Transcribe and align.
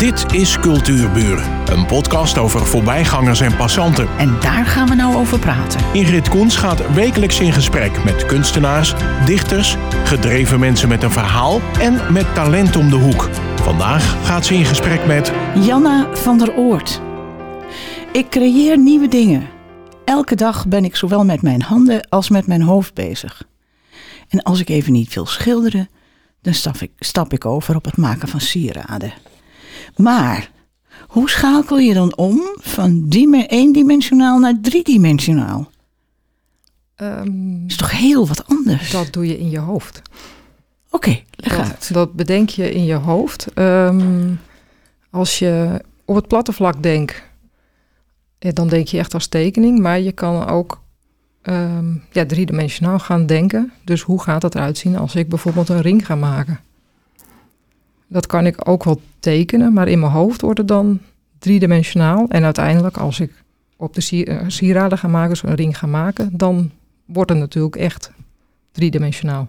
Dit 0.00 0.32
is 0.32 0.58
Cultuurburen, 0.58 1.72
een 1.72 1.86
podcast 1.86 2.38
over 2.38 2.66
voorbijgangers 2.66 3.40
en 3.40 3.56
passanten. 3.56 4.08
En 4.18 4.40
daar 4.40 4.66
gaan 4.66 4.88
we 4.88 4.94
nou 4.94 5.16
over 5.16 5.38
praten. 5.38 5.80
Ingrid 5.92 6.28
Koens 6.28 6.56
gaat 6.56 6.94
wekelijks 6.94 7.40
in 7.40 7.52
gesprek 7.52 8.04
met 8.04 8.26
kunstenaars, 8.26 8.94
dichters, 9.24 9.76
gedreven 10.04 10.60
mensen 10.60 10.88
met 10.88 11.02
een 11.02 11.10
verhaal 11.10 11.60
en 11.80 12.12
met 12.12 12.34
talent 12.34 12.76
om 12.76 12.90
de 12.90 12.96
hoek. 12.96 13.28
Vandaag 13.62 14.26
gaat 14.26 14.46
ze 14.46 14.54
in 14.54 14.64
gesprek 14.64 15.06
met 15.06 15.32
Janna 15.54 16.16
van 16.16 16.38
der 16.38 16.56
Oort. 16.56 17.00
Ik 18.12 18.30
creëer 18.30 18.78
nieuwe 18.78 19.08
dingen. 19.08 19.48
Elke 20.04 20.34
dag 20.34 20.66
ben 20.66 20.84
ik 20.84 20.96
zowel 20.96 21.24
met 21.24 21.42
mijn 21.42 21.62
handen 21.62 22.08
als 22.08 22.28
met 22.28 22.46
mijn 22.46 22.62
hoofd 22.62 22.94
bezig. 22.94 23.42
En 24.28 24.42
als 24.42 24.60
ik 24.60 24.68
even 24.68 24.92
niet 24.92 25.14
wil 25.14 25.26
schilderen, 25.26 25.88
dan 26.42 26.54
stap 26.54 26.76
ik, 26.76 26.90
stap 26.98 27.32
ik 27.32 27.44
over 27.44 27.76
op 27.76 27.84
het 27.84 27.96
maken 27.96 28.28
van 28.28 28.40
sieraden. 28.40 29.12
Maar 29.96 30.50
hoe 31.06 31.30
schakel 31.30 31.78
je 31.78 31.94
dan 31.94 32.16
om 32.16 32.40
van 32.56 33.06
eendimensionaal 33.46 34.38
naar 34.38 34.58
driedimensionaal? 34.60 35.70
Um, 36.96 37.64
is 37.66 37.76
toch 37.76 37.90
heel 37.90 38.28
wat 38.28 38.46
anders? 38.46 38.90
Dat 38.90 39.12
doe 39.12 39.26
je 39.26 39.38
in 39.38 39.50
je 39.50 39.58
hoofd. 39.58 40.02
Oké, 40.90 41.20
leg 41.30 41.56
dat, 41.56 41.66
uit. 41.66 41.92
Dat 41.92 42.12
bedenk 42.12 42.48
je 42.48 42.72
in 42.72 42.84
je 42.84 42.94
hoofd. 42.94 43.46
Um, 43.54 44.40
als 45.10 45.38
je 45.38 45.84
op 46.04 46.14
het 46.14 46.28
platte 46.28 46.52
vlak 46.52 46.82
denkt, 46.82 47.22
dan 48.38 48.68
denk 48.68 48.86
je 48.86 48.98
echt 48.98 49.14
als 49.14 49.26
tekening. 49.26 49.78
Maar 49.78 50.00
je 50.00 50.12
kan 50.12 50.46
ook 50.46 50.82
um, 51.42 52.02
ja, 52.12 52.26
driedimensionaal 52.26 52.98
gaan 52.98 53.26
denken. 53.26 53.72
Dus 53.84 54.02
hoe 54.02 54.22
gaat 54.22 54.42
het 54.42 54.54
eruit 54.54 54.78
zien 54.78 54.96
als 54.96 55.14
ik 55.14 55.28
bijvoorbeeld 55.28 55.68
een 55.68 55.82
ring 55.82 56.06
ga 56.06 56.14
maken? 56.14 56.60
Dat 58.10 58.26
kan 58.26 58.46
ik 58.46 58.68
ook 58.68 58.84
wel 58.84 59.00
tekenen, 59.20 59.72
maar 59.72 59.88
in 59.88 60.00
mijn 60.00 60.12
hoofd 60.12 60.40
wordt 60.40 60.58
het 60.58 60.68
dan 60.68 61.00
driedimensionaal. 61.38 62.26
En 62.28 62.44
uiteindelijk, 62.44 62.96
als 62.96 63.20
ik 63.20 63.32
op 63.76 63.94
de 63.94 64.24
eh, 64.24 64.44
sieraden 64.46 64.98
ga 64.98 65.08
maken, 65.08 65.36
zo'n 65.36 65.54
ring 65.54 65.78
ga 65.78 65.86
maken, 65.86 66.30
dan 66.32 66.70
wordt 67.04 67.30
het 67.30 67.38
natuurlijk 67.38 67.76
echt 67.76 68.10
driedimensionaal. 68.72 69.48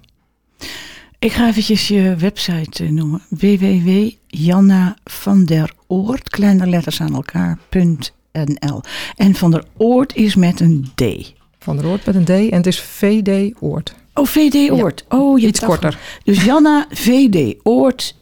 Ik 1.20 1.32
ga 1.32 1.48
eventjes 1.48 1.88
je 1.88 2.16
website 2.18 2.84
eh, 2.84 2.90
noemen. 2.90 3.22
www.jannavanderoort, 3.30 6.30
kleine 6.30 6.68
letters 6.68 7.02
aan 7.02 7.14
elkaar.nl. 7.14 8.82
En 9.16 9.36
Van 9.36 9.52
der 9.52 9.64
Oort 9.78 10.16
is 10.16 10.36
met 10.36 10.60
een 10.60 10.92
D. 10.96 11.34
Van 11.60 11.78
der 11.78 11.86
Oort 11.86 12.06
met 12.06 12.16
een 12.16 12.26
D 12.26 12.30
en 12.30 12.58
het 12.58 12.68
is 12.68 12.80
VD 12.80 13.54
Oort. 13.60 13.96
Oh, 14.14 14.26
VD 14.26 14.72
Oort. 14.72 15.06
Oh, 15.10 15.40
je 15.40 15.48
Iets 15.48 15.60
korter. 15.60 16.00
Dus 16.24 16.44
Janna 16.44 16.88
VD 16.90 17.56
Oort.nl. 17.64 18.20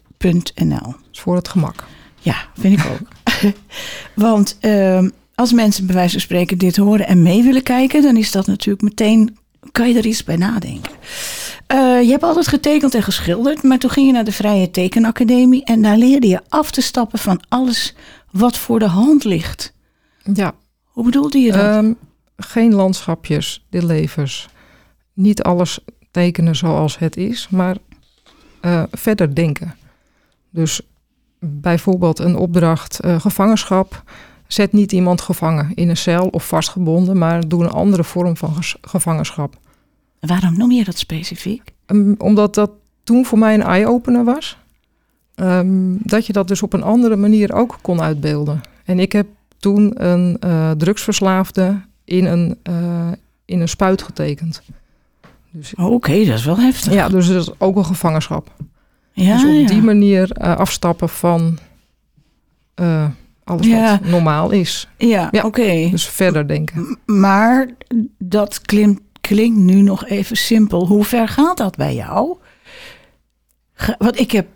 Is 1.12 1.20
voor 1.20 1.36
het 1.36 1.48
gemak. 1.48 1.84
Ja, 2.20 2.36
vind 2.58 2.80
ik 2.80 2.86
ook. 2.86 3.08
Want 4.26 4.58
uh, 4.62 5.08
als 5.36 5.54
mensen 5.54 5.86
bij 5.86 5.96
wijze 5.96 6.12
van 6.12 6.22
spreken 6.22 6.58
dit 6.58 6.78
horen 6.78 7.08
en 7.08 7.22
mee 7.22 7.44
willen 7.44 7.64
kijken, 7.64 8.02
dan 8.02 8.18
is 8.18 8.32
dat 8.32 8.48
natuurlijk 8.48 8.82
meteen, 8.84 9.38
kan 9.72 9.90
je 9.90 9.98
er 9.98 10.06
iets 10.06 10.24
bij 10.24 10.36
nadenken. 10.36 10.92
Uh, 11.74 12.02
je 12.02 12.10
hebt 12.10 12.24
altijd 12.24 12.48
getekend 12.48 12.96
en 12.96 13.04
geschilderd, 13.04 13.64
maar 13.64 13.78
toen 13.80 13.90
ging 13.90 14.08
je 14.08 14.14
naar 14.14 14.24
de 14.24 14.32
Vrije 14.32 14.72
Tekenacademie 14.72 15.64
en 15.64 15.82
daar 15.82 15.98
leerde 15.98 16.28
je 16.28 16.42
af 16.50 16.72
te 16.72 16.82
stappen 16.82 17.20
van 17.20 17.42
alles 17.50 17.96
wat 18.32 18.58
voor 18.58 18.80
de 18.80 18.88
hand 18.88 19.24
ligt. 19.24 19.74
Ja. 20.34 20.54
Hoe 20.84 21.04
bedoelde 21.04 21.38
je 21.38 21.52
dat? 21.52 21.84
Um, 21.84 21.98
geen 22.38 22.74
landschapjes, 22.74 23.66
de 23.70 23.86
levers. 23.86 24.48
Niet 25.14 25.44
alles 25.44 25.80
tekenen 26.12 26.56
zoals 26.56 26.98
het 26.98 27.18
is, 27.18 27.48
maar 27.50 27.78
uh, 28.62 28.84
verder 28.92 29.36
denken. 29.36 29.76
Dus 30.50 30.82
bijvoorbeeld 31.40 32.20
een 32.20 32.36
opdracht 32.36 33.06
uh, 33.06 33.20
gevangenschap. 33.20 34.04
Zet 34.48 34.72
niet 34.72 34.92
iemand 34.92 35.22
gevangen 35.22 35.72
in 35.74 35.90
een 35.90 35.98
cel 35.98 36.28
of 36.28 36.48
vastgebonden, 36.48 37.18
maar 37.18 37.48
doe 37.48 37.64
een 37.64 37.70
andere 37.70 38.04
vorm 38.04 38.38
van 38.38 38.54
gevangenschap. 38.82 39.58
Waarom 40.20 40.58
noem 40.58 40.72
je 40.72 40.84
dat 40.84 40.98
specifiek? 40.98 41.74
Um, 41.86 42.16
omdat 42.18 42.56
dat 42.56 42.72
toen 43.04 43.26
voor 43.26 43.38
mij 43.38 43.54
een 43.54 43.64
eye-opener 43.64 44.24
was. 44.24 44.58
Um, 45.36 45.98
dat 46.04 46.26
je 46.26 46.34
dat 46.34 46.48
dus 46.48 46.64
op 46.64 46.74
een 46.74 46.84
andere 46.84 47.16
manier 47.16 47.54
ook 47.54 47.78
kon 47.82 48.02
uitbeelden. 48.02 48.62
En 48.86 49.00
ik 49.00 49.12
heb 49.12 49.28
toen 49.58 50.06
een 50.06 50.38
uh, 50.46 50.72
drugsverslaafde 50.72 51.82
in 52.04 52.26
een, 52.26 52.58
uh, 52.70 53.12
in 53.46 53.62
een 53.62 53.70
spuit 53.70 54.02
getekend. 54.02 54.62
Dus, 55.52 55.74
Oké, 55.76 55.84
okay, 55.84 56.26
dat 56.26 56.38
is 56.38 56.46
wel 56.46 56.58
heftig. 56.58 56.94
Ja, 56.94 57.10
dus 57.10 57.28
dat 57.28 57.42
is 57.42 57.52
ook 57.58 57.76
een 57.76 57.86
gevangenschap. 57.86 58.52
Ja, 59.24 59.34
dus 59.34 59.44
op 59.44 59.60
ja. 59.62 59.68
die 59.68 59.82
manier 59.82 60.30
uh, 60.42 60.56
afstappen 60.58 61.10
van 61.10 61.58
uh, 62.82 63.06
alles 63.44 63.68
Ja. 63.68 63.90
wat 64.00 64.10
normaal 64.10 64.50
is. 64.52 64.88
Ja, 64.98 65.28
Ja. 65.32 65.44
oké. 65.44 65.88
Dus 65.92 66.06
verder 66.08 66.48
denken. 66.48 66.98
Maar 67.06 67.68
dat 68.18 68.62
klinkt, 68.62 69.02
klinkt 69.22 69.58
nu 69.58 69.82
nog 69.82 70.06
even 70.08 70.38
simpel. 70.38 70.88
Hoe 70.88 71.04
ver 71.04 71.28
gaat 71.28 71.58
dat 71.58 71.76
bij 71.76 71.96
jou? 71.96 72.38
Ge- 73.74 73.96
Want 73.98 74.20
ik 74.20 74.32
heb 74.32 74.48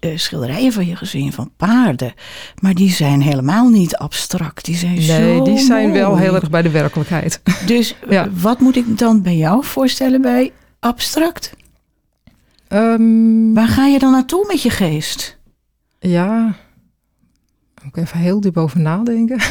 eh, 0.00 0.10
schilderijen 0.16 0.72
van 0.72 0.86
je 0.86 0.96
gezien 0.96 1.32
van 1.32 1.50
paarden. 1.56 2.12
Maar 2.60 2.74
die 2.74 2.90
zijn 2.90 3.20
helemaal 3.22 3.68
niet 3.68 3.96
abstract. 3.96 4.64
Die 4.64 4.76
zijn 4.76 5.00
zo 5.02 5.18
Nee, 5.18 5.42
die 5.42 5.58
zijn 5.58 5.92
wel 5.92 6.16
heel 6.16 6.34
erg 6.34 6.50
bij 6.50 6.62
de 6.62 6.70
werkelijkheid. 6.70 7.40
Dus 7.66 7.94
Ja. 8.08 8.24
eh, 8.24 8.30
wat 8.40 8.60
moet 8.60 8.76
ik 8.76 8.98
dan 8.98 9.22
bij 9.22 9.36
jou 9.36 9.64
voorstellen 9.64 10.20
bij 10.22 10.52
abstract? 10.80 11.52
Ehm, 12.68 13.52
Waar 13.54 13.68
ga 13.68 13.86
je 13.86 13.98
dan 13.98 14.10
naartoe 14.12 14.44
met 14.48 14.62
je 14.62 14.70
geest? 14.70 15.38
ja, 15.98 16.44
moet 17.82 17.96
ik 17.96 18.02
even 18.02 18.18
heel 18.18 18.40
diep 18.40 18.56
over 18.56 18.80
nadenken. 18.80 19.38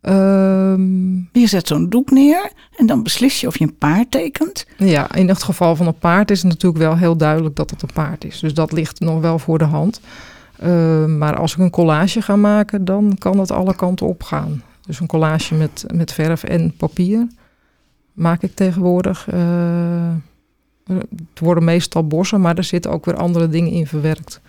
Ehm, 0.00 1.14
Je 1.16 1.46
zet 1.46 1.66
zo'n 1.68 1.88
doek 1.88 2.10
neer 2.10 2.50
en 2.76 2.86
dan 2.86 3.02
beslis 3.02 3.40
je 3.40 3.46
of 3.46 3.58
je 3.58 3.64
een 3.64 3.78
paard 3.78 4.10
tekent. 4.10 4.66
Ja, 4.76 5.14
in 5.14 5.28
het 5.28 5.42
geval 5.42 5.76
van 5.76 5.86
een 5.86 5.98
paard 5.98 6.30
is 6.30 6.42
het 6.42 6.52
natuurlijk 6.52 6.82
wel 6.82 6.96
heel 6.96 7.16
duidelijk 7.16 7.56
dat 7.56 7.70
het 7.70 7.82
een 7.82 7.92
paard 7.94 8.24
is. 8.24 8.38
Dus 8.40 8.54
dat 8.54 8.72
ligt 8.72 9.00
nog 9.00 9.20
wel 9.20 9.38
voor 9.38 9.58
de 9.58 9.64
hand. 9.64 10.00
Uh, 10.62 11.04
maar 11.06 11.36
als 11.36 11.52
ik 11.52 11.58
een 11.58 11.70
collage 11.70 12.22
ga 12.22 12.36
maken, 12.36 12.84
dan 12.84 13.16
kan 13.18 13.38
het 13.38 13.50
alle 13.50 13.74
kanten 13.74 14.06
op 14.06 14.22
gaan. 14.22 14.62
Dus 14.86 15.00
een 15.00 15.06
collage 15.06 15.54
met, 15.54 15.84
met 15.94 16.12
verf 16.12 16.42
en 16.44 16.76
papier 16.76 17.26
maak 18.12 18.42
ik 18.42 18.54
tegenwoordig. 18.54 19.26
Uh, 19.34 20.10
het 20.98 21.38
worden 21.38 21.64
meestal 21.64 22.06
bossen, 22.06 22.40
maar 22.40 22.56
er 22.56 22.64
zitten 22.64 22.90
ook 22.90 23.04
weer 23.04 23.16
andere 23.16 23.48
dingen 23.48 23.72
in 23.72 23.86
verwerkt. 23.86 24.40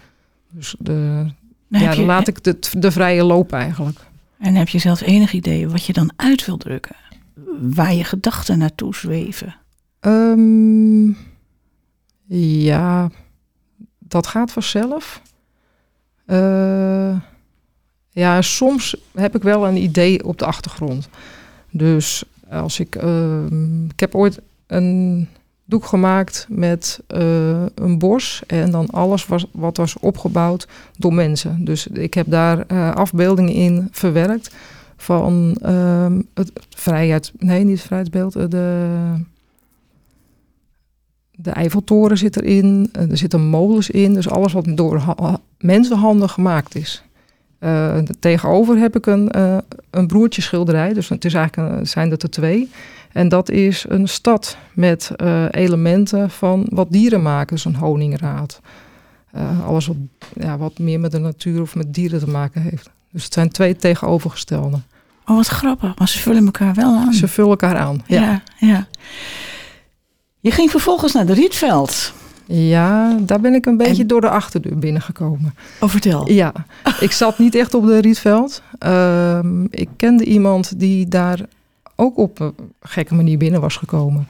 Dus 0.49 0.75
de, 0.79 1.25
ja, 1.67 1.95
dan 1.95 2.05
laat 2.05 2.27
ik 2.27 2.43
de, 2.43 2.59
de 2.77 2.91
vrije 2.91 3.23
loop 3.23 3.51
eigenlijk. 3.51 3.99
En 4.37 4.55
heb 4.55 4.67
je 4.67 4.79
zelf 4.79 5.01
enig 5.01 5.33
idee 5.33 5.69
wat 5.69 5.85
je 5.85 5.93
dan 5.93 6.11
uit 6.15 6.45
wil 6.45 6.57
drukken? 6.57 6.95
Waar 7.61 7.93
je 7.93 8.03
gedachten 8.03 8.57
naartoe 8.57 8.95
zweven? 8.95 9.55
Ehm, 9.99 11.07
ja, 12.61 13.09
dat 13.99 14.27
gaat 14.27 14.51
vanzelf. 14.51 15.21
Eh, 16.25 17.17
ja, 18.09 18.41
soms 18.41 18.95
heb 19.13 19.35
ik 19.35 19.43
wel 19.43 19.67
een 19.67 19.77
idee 19.77 20.25
op 20.25 20.37
de 20.37 20.45
achtergrond. 20.45 21.09
Dus 21.71 22.23
als 22.49 22.79
ik. 22.79 22.95
ehm, 22.95 23.85
ik 23.85 23.99
heb 23.99 24.15
ooit 24.15 24.39
een 24.67 25.27
doek 25.65 25.85
gemaakt 25.85 26.45
met 26.49 26.99
eh, 27.07 27.65
een 27.75 27.97
bos 27.97 28.41
en 28.47 28.71
dan 28.71 28.89
alles 28.89 29.25
was, 29.25 29.45
wat 29.51 29.77
was 29.77 29.99
opgebouwd 29.99 30.67
door 30.97 31.13
mensen. 31.13 31.65
Dus 31.65 31.87
ik 31.87 32.13
heb 32.13 32.25
daar 32.29 32.59
eh, 32.67 32.91
afbeeldingen 32.95 33.53
in 33.53 33.87
verwerkt 33.91 34.55
van 34.97 35.57
ehm, 35.61 36.21
het 36.33 36.51
vrijheid, 36.69 37.31
nee, 37.39 37.63
niet 37.63 37.77
het 37.77 37.85
vrijheidsbeeld, 37.85 38.35
eh, 38.35 38.43
de, 38.49 38.87
de 41.31 41.51
Eiffeltoren 41.51 42.17
zit 42.17 42.41
erin, 42.41 42.89
er 42.91 43.17
zitten 43.17 43.41
molens 43.41 43.89
in, 43.89 44.13
dus 44.13 44.29
alles 44.29 44.53
wat 44.53 44.65
door 44.75 44.97
ha- 44.97 45.15
ha- 45.21 45.39
mensenhanden 45.59 46.29
gemaakt 46.29 46.75
is. 46.75 47.03
Tegenover 48.19 48.77
heb 48.77 48.95
ik 48.95 49.05
een, 49.05 49.29
een 49.89 50.07
broertje 50.07 50.41
schilderij, 50.41 50.93
dus 50.93 51.09
het 51.09 51.25
is 51.25 51.33
eigenlijk 51.33 51.71
een- 51.79 51.87
zijn 51.87 52.09
het 52.11 52.23
er 52.23 52.29
twee. 52.29 52.69
En 53.13 53.29
dat 53.29 53.49
is 53.49 53.85
een 53.87 54.07
stad 54.07 54.57
met 54.73 55.11
eh, 55.15 55.45
elementen 55.51 56.29
van 56.29 56.65
wat 56.69 56.91
dieren 56.91 57.21
maken, 57.21 57.57
een 57.63 57.75
honingraad. 57.75 58.59
Eh, 59.31 59.67
alles 59.67 59.87
wat, 59.87 59.95
ja, 60.39 60.57
wat 60.57 60.79
meer 60.79 60.99
met 60.99 61.11
de 61.11 61.19
natuur 61.19 61.61
of 61.61 61.75
met 61.75 61.93
dieren 61.93 62.19
te 62.19 62.29
maken 62.29 62.61
heeft. 62.61 62.89
Dus 63.11 63.23
het 63.23 63.33
zijn 63.33 63.49
twee 63.49 63.75
tegenovergestelde. 63.75 64.79
Oh, 65.25 65.35
wat 65.35 65.47
grappig. 65.47 65.97
Maar 65.97 66.07
ze 66.09 66.19
vullen 66.19 66.45
elkaar 66.45 66.73
wel 66.73 66.95
aan. 66.95 67.13
Ze 67.13 67.27
vullen 67.27 67.49
elkaar 67.49 67.77
aan. 67.77 68.03
Ja. 68.07 68.21
ja, 68.21 68.41
ja. 68.67 68.87
Je 70.39 70.51
ging 70.51 70.69
vervolgens 70.71 71.13
naar 71.13 71.25
de 71.25 71.33
Rietveld. 71.33 72.13
Ja, 72.45 73.17
daar 73.21 73.39
ben 73.39 73.53
ik 73.53 73.65
een 73.65 73.77
beetje 73.77 74.01
En- 74.01 74.07
door 74.07 74.21
de 74.21 74.29
achterdeur 74.29 74.77
binnengekomen. 74.79 75.55
Oh, 75.79 75.89
vertel. 75.89 76.31
Ja, 76.31 76.53
ik 76.99 77.11
zat 77.11 77.39
niet 77.39 77.55
echt 77.55 77.73
op 77.73 77.85
de 77.85 77.99
Rietveld. 77.99 78.61
Ehm, 78.79 79.63
ik 79.69 79.89
kende 79.97 80.23
iemand 80.25 80.79
die 80.79 81.07
daar 81.07 81.39
ook 82.03 82.17
op 82.17 82.39
een 82.39 82.53
gekke 82.81 83.15
manier 83.15 83.37
binnen 83.37 83.61
was 83.61 83.75
gekomen. 83.75 84.27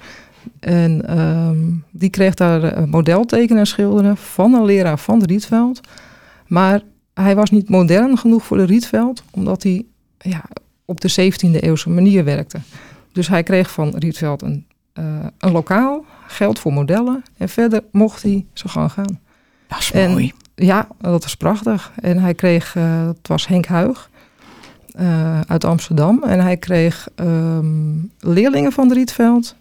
En 0.59 1.07
ehm, 1.07 1.57
die 1.91 2.09
kreeg 2.09 2.33
daar 2.33 2.63
eh, 2.63 2.83
modeltekenen 2.83 3.59
en 3.59 3.67
schilderen 3.67 4.17
van 4.17 4.53
een 4.53 4.65
leraar 4.65 4.99
van 4.99 5.19
de 5.19 5.25
Rietveld. 5.25 5.79
Maar 6.47 6.81
hij 7.13 7.35
was 7.35 7.49
niet 7.51 7.69
modern 7.69 8.17
genoeg 8.17 8.43
voor 8.45 8.57
de 8.57 8.63
Rietveld, 8.65 9.23
omdat 9.31 9.63
hij 9.63 9.85
ja, 10.17 10.43
op 10.85 11.01
de 11.01 11.31
17e 11.31 11.59
eeuwse 11.59 11.89
manier 11.89 12.23
werkte. 12.23 12.59
Dus 13.11 13.27
hij 13.27 13.43
kreeg 13.43 13.71
van 13.71 13.93
Rietveld 13.97 14.41
een, 14.41 14.65
eh, 14.93 15.03
een 15.37 15.51
lokaal, 15.51 16.05
geld 16.27 16.59
voor 16.59 16.73
modellen 16.73 17.23
en 17.37 17.49
verder 17.49 17.83
mocht 17.91 18.23
hij 18.23 18.45
zo 18.53 18.69
gang 18.69 18.91
gaan. 18.91 19.19
Dat 19.67 19.79
is 19.79 19.91
En- 19.91 20.11
mooi. 20.11 20.33
Ja, 20.55 20.87
dat 20.99 21.23
was 21.23 21.35
prachtig. 21.35 21.91
En 22.01 22.17
hij 22.17 22.33
kreeg, 22.33 22.75
eh 22.75 23.07
het 23.07 23.27
was 23.27 23.47
Henk 23.47 23.65
Huig 23.65 24.09
eh, 24.93 25.39
uit 25.41 25.65
Amsterdam. 25.65 26.23
En 26.23 26.39
hij 26.39 26.57
kreeg 26.57 27.07
ehm, 27.15 27.93
leerlingen 28.19 28.71
van 28.71 28.87
de 28.87 28.93
Rietveld, 28.93 29.55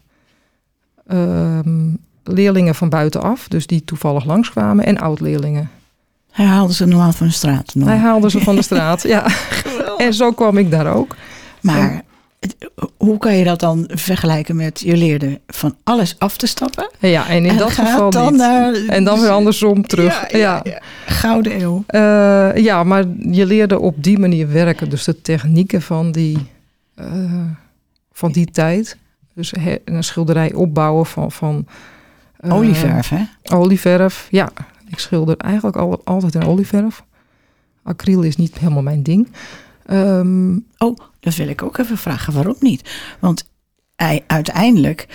ehm, 1.07 1.89
leerlingen 2.25 2.75
van 2.75 2.89
buitenaf, 2.89 3.49
dus 3.49 3.67
die 3.67 3.85
toevallig 3.85 4.25
langskwamen, 4.25 4.85
en 4.85 4.99
oud-leerlingen. 4.99 5.71
Hij 6.31 6.47
haalde 6.47 6.73
ze 6.73 6.87
normaal 6.87 7.13
van 7.13 7.27
de 7.27 7.33
straat. 7.33 7.75
Hij 7.79 7.97
haalde 7.97 8.31
ze 8.31 8.41
van 8.41 8.55
de 8.55 8.63
straat, 8.73 9.03
ja. 9.03 9.27
En 9.97 10.15
zo 10.15 10.33
kwam 10.33 10.59
ik 10.59 10.71
daar 10.71 10.95
ook. 10.95 11.17
Maar 11.61 12.03
hoe 12.97 13.19
kan 13.19 13.37
je 13.37 13.45
dat 13.45 13.61
dan 13.61 13.85
vergelijken 13.89 14.57
met 14.57 14.81
je 14.81 14.97
leerde 14.97 15.41
van 15.47 15.77
alles 15.85 16.19
af 16.19 16.37
te 16.37 16.47
stappen? 16.47 16.91
En 17.01 17.09
Ja, 17.09 17.29
en 17.29 17.45
in 17.45 17.51
en 17.51 17.57
dat 17.57 17.71
geval 17.71 18.11
dan 18.11 18.33
niet. 18.33 18.41
naar 18.41 18.75
En 18.75 19.05
dan 19.05 19.21
weer 19.21 19.31
andersom 19.31 19.87
terug. 19.87 20.31
Ja, 20.31 20.39
Ja, 20.39 20.61
ja, 20.65 20.73
ja. 20.73 20.83
Gouden 21.07 21.61
eeuw. 21.61 21.85
Eh, 21.87 22.57
ja, 22.57 22.85
maar 22.85 23.05
je 23.31 23.47
leerde 23.47 23.81
op 23.81 24.03
die 24.03 24.19
manier 24.19 24.53
werken. 24.53 24.91
Dus 24.91 25.05
de 25.05 25.21
technieken 25.21 25.83
van 25.83 26.13
die, 26.13 26.39
eh, 26.95 27.45
van 28.13 28.33
die 28.33 28.51
tijd. 28.51 28.97
Dus 29.35 29.53
een 29.85 30.05
schilderij 30.05 30.53
opbouwen 30.53 31.07
van... 31.07 31.33
van 31.33 31.67
eh, 32.37 32.55
Olieverf, 32.55 33.09
hè? 33.09 33.23
Olieverf, 33.55 34.29
ja. 34.31 34.49
Ik 34.89 34.99
schilder 34.99 35.37
eigenlijk 35.37 35.77
al, 35.77 36.01
altijd 36.05 36.35
in 36.35 36.45
olieverf. 36.45 37.05
Acryl 37.83 38.23
is 38.23 38.37
niet 38.37 38.59
helemaal 38.59 38.83
mijn 38.83 39.03
ding. 39.03 39.29
Ehm, 39.93 40.57
Oh, 40.79 40.97
dat 41.21 41.35
wil 41.35 41.49
ik 41.49 41.63
ook 41.63 41.79
even 41.79 41.97
vragen. 41.97 42.33
Waarom 42.33 42.57
niet? 42.61 42.91
Want 43.21 43.45
uiteindelijk 44.27 45.07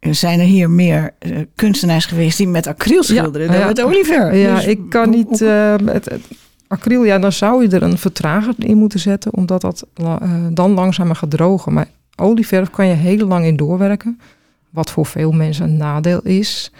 zijn 0.00 0.40
er 0.40 0.46
hier 0.46 0.70
meer 0.70 1.14
eh, 1.18 1.38
kunstenaars 1.54 2.06
geweest 2.06 2.36
die 2.38 2.48
met 2.48 2.66
acryl 2.66 3.02
schilderen 3.02 3.46
dan 3.48 3.58
ja. 3.58 3.66
met 3.66 3.82
olieverf. 3.82 4.34
ja, 4.36 4.54
Dus 4.54 4.64
ik 4.66 4.80
kan 4.88 5.10
niet... 5.10 5.40
eh, 5.42 5.74
het, 5.84 6.04
het- 6.04 6.28
acryl, 6.68 7.04
ja, 7.04 7.18
dan 7.18 7.32
zou 7.32 7.62
je 7.62 7.68
er 7.68 7.82
een 7.82 7.98
vertrager 7.98 8.54
in 8.58 8.76
moeten 8.76 9.00
zetten... 9.00 9.34
omdat 9.34 9.60
dat 9.60 9.86
eh, 9.94 10.16
dan 10.50 10.70
langzamer 10.70 11.16
gaat 11.16 11.30
drogen. 11.30 11.72
Maar 11.72 11.88
olieverf 12.16 12.70
kan 12.70 12.86
je 12.86 12.94
heel 12.94 13.26
lang 13.26 13.44
in 13.44 13.56
doorwerken. 13.56 14.20
Wat 14.70 14.90
voor 14.90 15.06
veel 15.06 15.32
mensen 15.32 15.64
een 15.64 15.76
nadeel 15.76 16.20
is. 16.22 16.72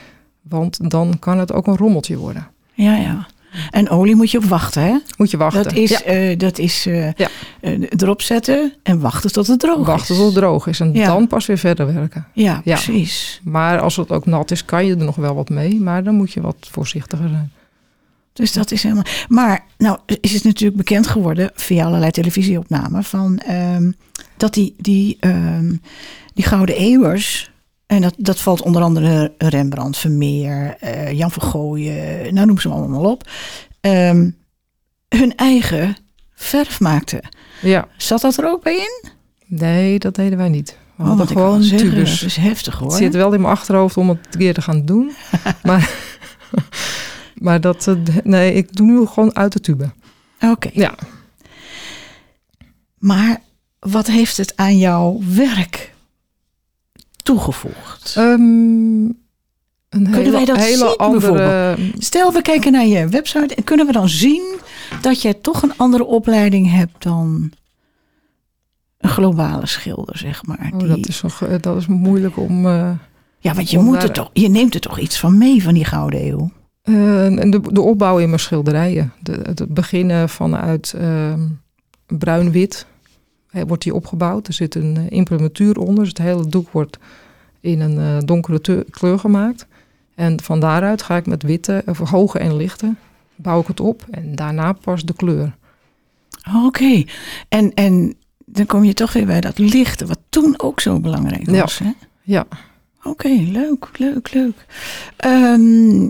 Want 0.43 0.91
dan 0.91 1.19
kan 1.19 1.39
het 1.39 1.53
ook 1.53 1.67
een 1.67 1.77
rommeltje 1.77 2.17
worden. 2.17 2.47
Ja, 2.73 2.97
ja. 2.97 3.27
En 3.71 3.89
olie 3.89 4.15
moet 4.15 4.31
je 4.31 4.39
op 4.39 4.45
wachten, 4.45 4.83
hè? 4.83 4.97
Moet 5.17 5.31
je 5.31 5.37
wachten. 5.37 5.63
Dat 5.63 5.73
is, 5.73 5.91
Ja, 5.91 6.03
eh, 6.03 6.39
dat 6.39 6.59
is 6.59 6.85
Ja. 6.85 7.13
eh, 7.61 7.73
erop 7.97 8.23
zetten 8.23 8.73
en 8.83 9.01
wachten 9.01 9.33
tot 9.33 9.47
het 9.47 9.61
droog 9.61 9.87
wachten 9.87 10.15
is. 10.15 10.21
tot 10.21 10.27
het 10.27 10.35
droog 10.43 10.67
is. 10.67 10.81
En 10.81 10.93
Ja. 10.93 11.07
dan 11.07 11.27
pas 11.27 11.47
weer 11.47 11.59
verder 11.59 11.95
werken. 11.95 12.27
Ja, 12.33 12.61
Ja. 12.65 12.75
precies. 12.75 13.41
Maar 13.45 13.81
als 13.81 13.97
het 13.97 14.11
ook 14.11 14.27
nat 14.27 14.51
is, 14.51 14.65
kan 14.65 14.87
je 14.87 14.97
er 14.97 15.05
nog 15.05 15.17
wel 15.17 15.35
wat 15.35 15.49
mee. 15.49 15.81
Maar 15.81 16.05
dan 16.05 16.15
moet 16.15 16.33
je 16.33 16.41
wat 16.41 16.57
voorzichtiger 16.71 17.29
zijn. 17.29 17.53
Dus 18.33 18.53
dat 18.53 18.71
is 18.71 18.83
helemaal. 18.83 19.05
Maar 19.29 19.65
nou 19.79 19.99
is 20.21 20.33
het 20.33 20.45
natuurlijk 20.45 20.77
bekend 20.79 21.07
geworden 21.07 21.51
via 21.55 21.85
allerlei 21.87 22.11
televisieopnamen 22.11 23.05
van 23.05 23.39
ehm, 23.39 23.91
dat 24.37 24.55
die, 24.55 24.75
die, 24.79 25.17
ehm, 25.21 25.75
die 26.35 26.45
gouden 26.45 26.77
eeuwers. 26.77 27.51
En 27.95 28.01
dat, 28.01 28.15
dat 28.19 28.41
valt 28.41 28.63
onder 28.63 28.83
andere 28.83 29.33
Rembrandt, 29.39 29.97
Vermeer, 29.99 30.77
eh, 30.81 31.13
Jan 31.13 31.31
van 31.31 31.43
Gooien, 31.43 32.35
nou 32.35 32.47
noem 32.47 32.59
ze 32.59 32.69
allemaal 32.69 33.11
op. 33.11 33.31
ehm, 33.81 34.31
hun 35.09 35.37
eigen 35.37 35.97
verf 36.35 36.81
maakten. 36.81 37.21
Ja, 37.63 37.89
Zat 37.97 38.21
dat 38.21 38.37
er 38.39 38.47
ook 38.47 38.63
bij 38.63 38.77
in? 38.77 39.11
nee, 39.47 39.99
dat 39.99 40.15
deden 40.15 40.39
wij 40.39 40.49
niet. 40.49 40.79
We 40.97 41.03
Oh, 41.03 41.09
hadden 41.09 41.27
gewoon 41.29 41.63
zeggen, 41.63 41.89
tubus. 41.91 42.21
Dat 42.21 42.29
is 42.29 42.37
heftig 42.37 42.75
hoor. 42.79 42.89
Het 42.89 42.97
zit 42.97 43.15
wel 43.15 43.33
in 43.33 43.41
mijn 43.41 43.53
achterhoofd 43.53 43.97
om 43.97 44.09
het 44.09 44.19
een 44.31 44.39
keer 44.39 44.55
te 44.55 44.63
gaan 44.63 44.85
doen. 44.85 45.13
maar, 45.63 45.91
maar 47.35 47.61
dat, 47.61 47.87
eh, 47.89 47.95
nee, 48.25 48.53
ik 48.55 48.77
doe 48.77 48.87
nu 48.87 49.07
gewoon 49.07 49.37
uit 49.37 49.53
de 49.53 49.61
tube. 49.61 49.91
Oké. 50.41 50.71
Ja, 50.73 50.95
Maar 52.99 53.41
wat 53.79 54.07
heeft 54.07 54.37
het 54.37 54.57
aan 54.57 54.79
jouw 54.79 55.21
werk 55.35 55.94
toegevoegd? 57.25 58.15
Ehm, 58.17 58.33
een 59.89 60.07
hele, 60.07 60.31
wij 60.31 60.45
dat 60.45 60.57
hele 60.57 60.77
zien, 60.77 60.97
andere. 60.97 61.77
Stel, 61.99 62.33
we 62.33 62.43
kijken 62.43 62.73
naar 62.73 62.87
je 62.87 63.09
website 63.09 63.55
en 63.55 63.65
kunnen 63.65 63.87
we 63.87 63.93
dan 63.93 64.09
zien 64.09 64.55
dat 65.01 65.23
jij 65.23 65.35
toch 65.35 65.63
een 65.63 65.73
andere 65.77 66.05
opleiding 66.05 66.71
hebt 66.71 67.03
dan 67.03 67.51
een 68.99 69.11
globale 69.11 69.67
schilder, 69.67 70.19
zeg 70.19 70.47
maar. 70.47 70.71
Oh, 70.73 70.79
Die- 70.79 70.89
dat, 70.89 71.09
is 71.09 71.23
nog, 71.23 71.43
eh, 71.43 71.55
dat 71.61 71.77
is 71.77 71.87
moeilijk 71.87 72.37
om. 72.37 72.67
eh, 72.67 72.91
ja, 73.39 73.55
want 73.55 73.71
je, 73.71 73.79
om 73.79 73.85
moet 73.85 73.95
daar- 73.95 74.03
er 74.03 74.11
toch, 74.13 74.31
je 74.33 74.49
neemt 74.49 74.75
er 74.75 74.81
toch 74.81 74.99
iets 74.99 75.19
van 75.19 75.39
mee 75.39 75.63
van 75.63 75.75
die 75.75 75.85
Gouden 75.85 76.27
Eeuw? 76.27 76.51
eh, 76.83 77.25
en 77.39 77.51
de, 77.51 77.61
de 77.73 77.81
opbouw 77.81 78.19
in 78.19 78.29
mijn 78.29 78.41
schilderijen. 78.41 79.13
De, 79.21 79.33
het 79.43 79.67
beginnen 79.75 80.29
vanuit 80.29 80.95
ehm, 80.99 81.41
bruin-wit 82.07 82.87
wordt 83.67 83.83
die 83.83 83.95
opgebouwd. 83.95 84.47
Er 84.47 84.53
zit 84.53 84.75
een 84.75 84.97
eh, 84.97 85.03
imprimatuur 85.09 85.79
onder. 85.79 85.99
Dus 85.99 86.09
het 86.09 86.19
hele 86.19 86.47
doek 86.47 86.71
wordt 86.71 86.99
in 87.61 87.81
een 87.81 87.99
eh, 87.99 88.27
donkere 88.27 88.85
kleur 88.91 89.19
gemaakt. 89.19 89.67
En 90.15 90.41
van 90.43 90.61
daaruit 90.61 91.03
ga 91.03 91.17
ik 91.17 91.27
met 91.27 91.43
witte, 91.43 91.83
of 91.87 91.99
hoge 91.99 92.39
en 92.39 92.57
lichte, 92.57 92.95
bouw 93.37 93.61
ik 93.61 93.67
het 93.67 93.81
op. 93.81 94.07
En 94.11 94.35
daarna 94.35 94.73
pas 94.73 95.05
de 95.05 95.15
kleur. 95.15 95.57
Oké, 96.65 97.05
en, 97.49 97.75
en 97.75 98.15
dan 98.45 98.67
kom 98.67 98.85
je 98.85 98.95
toch 98.95 99.13
weer 99.13 99.27
bij 99.27 99.41
dat 99.41 99.59
lichte, 99.59 100.07
wat 100.07 100.19
toen 100.29 100.55
ook 100.61 100.81
zo 100.81 101.01
belangrijk 101.01 101.51
Ja. 101.51 101.61
was. 101.61 101.79
Hè? 101.79 101.91
Ja, 102.23 102.47
Oké, 103.07 103.29
leuk, 103.29 103.99
leuk, 103.99 104.33
leuk. 104.33 104.67
Ehm, 105.17 106.05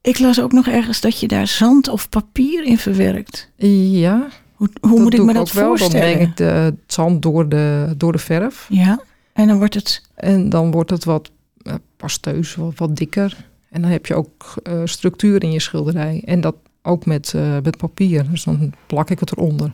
ik 0.00 0.18
las 0.18 0.40
ook 0.40 0.52
nog 0.52 0.66
ergens 0.66 1.00
dat 1.00 1.20
je 1.20 1.28
daar 1.28 1.46
zand 1.46 1.88
of 1.88 2.08
papier 2.08 2.64
in 2.64 2.78
verwerkt. 2.78 3.50
ja 3.56 4.28
Hoe, 4.60 4.68
hoe 4.80 4.90
dat 4.90 4.98
moet 5.00 5.14
ik 5.14 5.22
me 5.24 5.32
dat 5.32 5.52
wel. 5.52 5.68
Dan 5.68 5.78
voorstellen? 5.78 6.16
meng 6.18 6.28
ik 6.28 6.36
de, 6.36 6.44
het 6.44 6.74
zand 6.86 7.22
door 7.22 7.48
de, 7.48 7.94
door 7.96 8.12
de 8.12 8.18
verf. 8.18 8.66
Ja, 8.68 9.00
en 9.32 9.46
dan 9.48 9.58
wordt 9.58 9.74
het... 9.74 10.02
En 10.14 10.48
dan 10.48 10.70
wordt 10.70 10.90
het 10.90 11.04
wat 11.04 11.30
eh, 11.62 11.74
pasteus, 11.96 12.54
wat, 12.54 12.72
wat 12.76 12.96
dikker. 12.96 13.36
En 13.70 13.82
dan 13.82 13.90
heb 13.90 14.06
je 14.06 14.14
ook 14.14 14.54
eh, 14.62 14.80
structuur 14.84 15.42
in 15.42 15.52
je 15.52 15.60
schilderij. 15.60 16.22
En 16.24 16.40
dat 16.40 16.54
ook 16.82 17.06
met, 17.06 17.34
eh, 17.34 17.56
met 17.62 17.76
papier. 17.76 18.30
Dus 18.30 18.44
dan 18.44 18.72
plak 18.86 19.10
ik 19.10 19.20
het 19.20 19.32
eronder. 19.32 19.72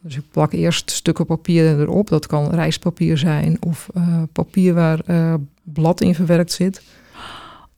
Dus 0.00 0.16
ik 0.16 0.22
plak 0.30 0.52
eerst 0.52 0.90
stukken 0.90 1.26
papier 1.26 1.80
erop. 1.80 2.08
Dat 2.08 2.26
kan 2.26 2.50
rijstpapier 2.50 3.18
zijn 3.18 3.56
of 3.60 3.88
papier 4.32 4.74
waar 4.74 5.00
blad 5.62 6.00
in 6.00 6.14
verwerkt 6.14 6.52
zit. 6.52 6.82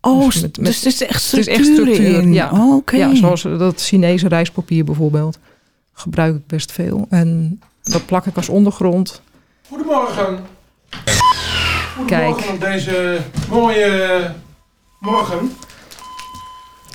Oh, 0.01 0.25
Dus 0.25 0.41
met- 0.41 0.57
met- 0.57 0.67
dus 0.67 0.77
het 0.77 0.87
is 0.87 1.03
echt 1.03 1.31
het 1.31 1.39
is 1.41 1.45
structuur, 1.45 1.55
echt 1.55 1.65
structuur, 1.67 2.21
in. 2.23 2.33
ja. 2.33 2.51
Oh. 2.53 2.83
Ja, 2.93 3.15
zoals 3.15 3.43
dat 3.43 3.83
Chinese 3.83 4.29
rijstpapier 4.29 4.85
bijvoorbeeld. 4.85 5.39
Gebruik 5.93 6.35
ik 6.35 6.47
best 6.47 6.73
veel. 6.73 7.07
En 7.11 7.61
dat 7.83 8.07
plak 8.07 8.27
ik 8.27 8.37
als 8.37 8.49
ondergrond. 8.49 9.23
Goedemorgen. 9.69 10.39
Kijk. 10.95 11.19
Goedemorgen 11.97 12.53
op 12.53 12.61
deze 12.61 13.19
mooie 13.49 14.31
morgen. 15.01 15.53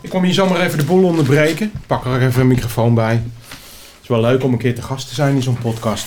Ik 0.01 0.09
kom 0.09 0.23
hier 0.23 0.33
zomaar 0.33 0.61
even 0.61 0.77
de 0.77 0.83
boel 0.85 1.03
onderbreken. 1.03 1.65
Ik 1.65 1.87
pak 1.87 2.05
er 2.05 2.21
even 2.21 2.41
een 2.41 2.47
microfoon 2.47 2.93
bij. 2.93 3.13
Het 3.13 4.01
is 4.01 4.07
wel 4.07 4.21
leuk 4.21 4.43
om 4.43 4.51
een 4.53 4.59
keer 4.59 4.75
te 4.75 4.81
gast 4.81 5.07
te 5.07 5.13
zijn 5.13 5.35
in 5.35 5.43
zo'n 5.43 5.57
podcast. 5.57 6.05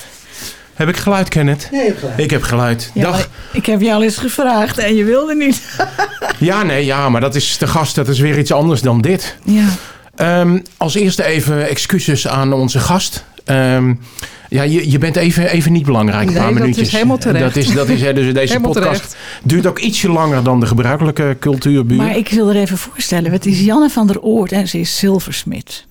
Heb 0.75 0.88
ik 0.88 0.97
geluid, 0.97 1.28
Kenneth? 1.28 1.68
Nee, 1.70 1.80
je 1.80 1.87
hebt 1.87 1.99
gelijk. 2.00 2.18
Ik 2.18 2.30
heb 2.30 2.42
geluid. 2.42 2.90
Ja, 2.94 3.02
Dag. 3.02 3.28
ik 3.52 3.66
heb 3.66 3.80
je 3.80 3.92
al 3.92 4.02
eens 4.02 4.16
gevraagd 4.16 4.78
en 4.78 4.94
je 4.94 5.04
wilde 5.04 5.35
niet. 5.35 5.62
Ja, 6.38 6.62
nee, 6.62 6.85
ja, 6.85 7.09
maar 7.09 7.20
dat 7.20 7.35
is 7.35 7.59
de 7.59 7.66
gast. 7.66 7.94
Dat 7.94 8.09
is 8.09 8.18
weer 8.18 8.38
iets 8.38 8.52
anders 8.52 8.80
dan 8.80 9.00
dit. 9.00 9.37
Ja. 9.44 9.68
Ehm, 10.21 10.59
als 10.77 10.95
eerste 10.95 11.25
even 11.25 11.69
excuses 11.69 12.29
aan 12.29 12.53
onze 12.53 12.79
gast. 12.81 13.25
Ehm, 13.45 13.95
ja, 14.49 14.62
je, 14.62 14.91
je 14.91 14.99
bent 14.99 15.17
even, 15.17 15.49
even 15.50 15.73
niet 15.73 15.85
belangrijk. 15.85 16.27
Een 16.27 16.33
Nee, 16.33 16.37
paar 16.43 16.47
dat 16.47 16.55
is 16.57 16.61
minuutjes. 16.61 16.93
helemaal 16.93 17.19
terecht. 17.19 17.45
Dat 17.55 17.57
is, 17.65 17.73
dat 17.73 17.89
is 17.89 18.00
hè, 18.00 18.12
dus 18.12 18.33
deze 18.35 18.53
Helemaal 18.53 18.73
podcast 18.73 18.95
terecht. 19.00 19.17
duurt 19.43 19.67
ook 19.67 19.79
ietsje 19.79 20.09
langer 20.11 20.43
dan 20.45 20.61
de 20.61 20.67
gebruikelijke 20.67 21.37
cultuurbuur. 21.41 21.97
Maar 21.97 22.17
ik 22.17 22.29
wil 22.29 22.49
er 22.49 22.57
even 22.57 22.79
voorstellen. 22.79 23.33
Het 23.33 23.47
is 23.47 23.61
Janne 23.61 23.91
van 23.91 24.07
der 24.07 24.21
Oort 24.21 24.53
en 24.53 24.69
ze 24.69 24.79
is 24.79 24.99
zilversmid. 24.99 25.87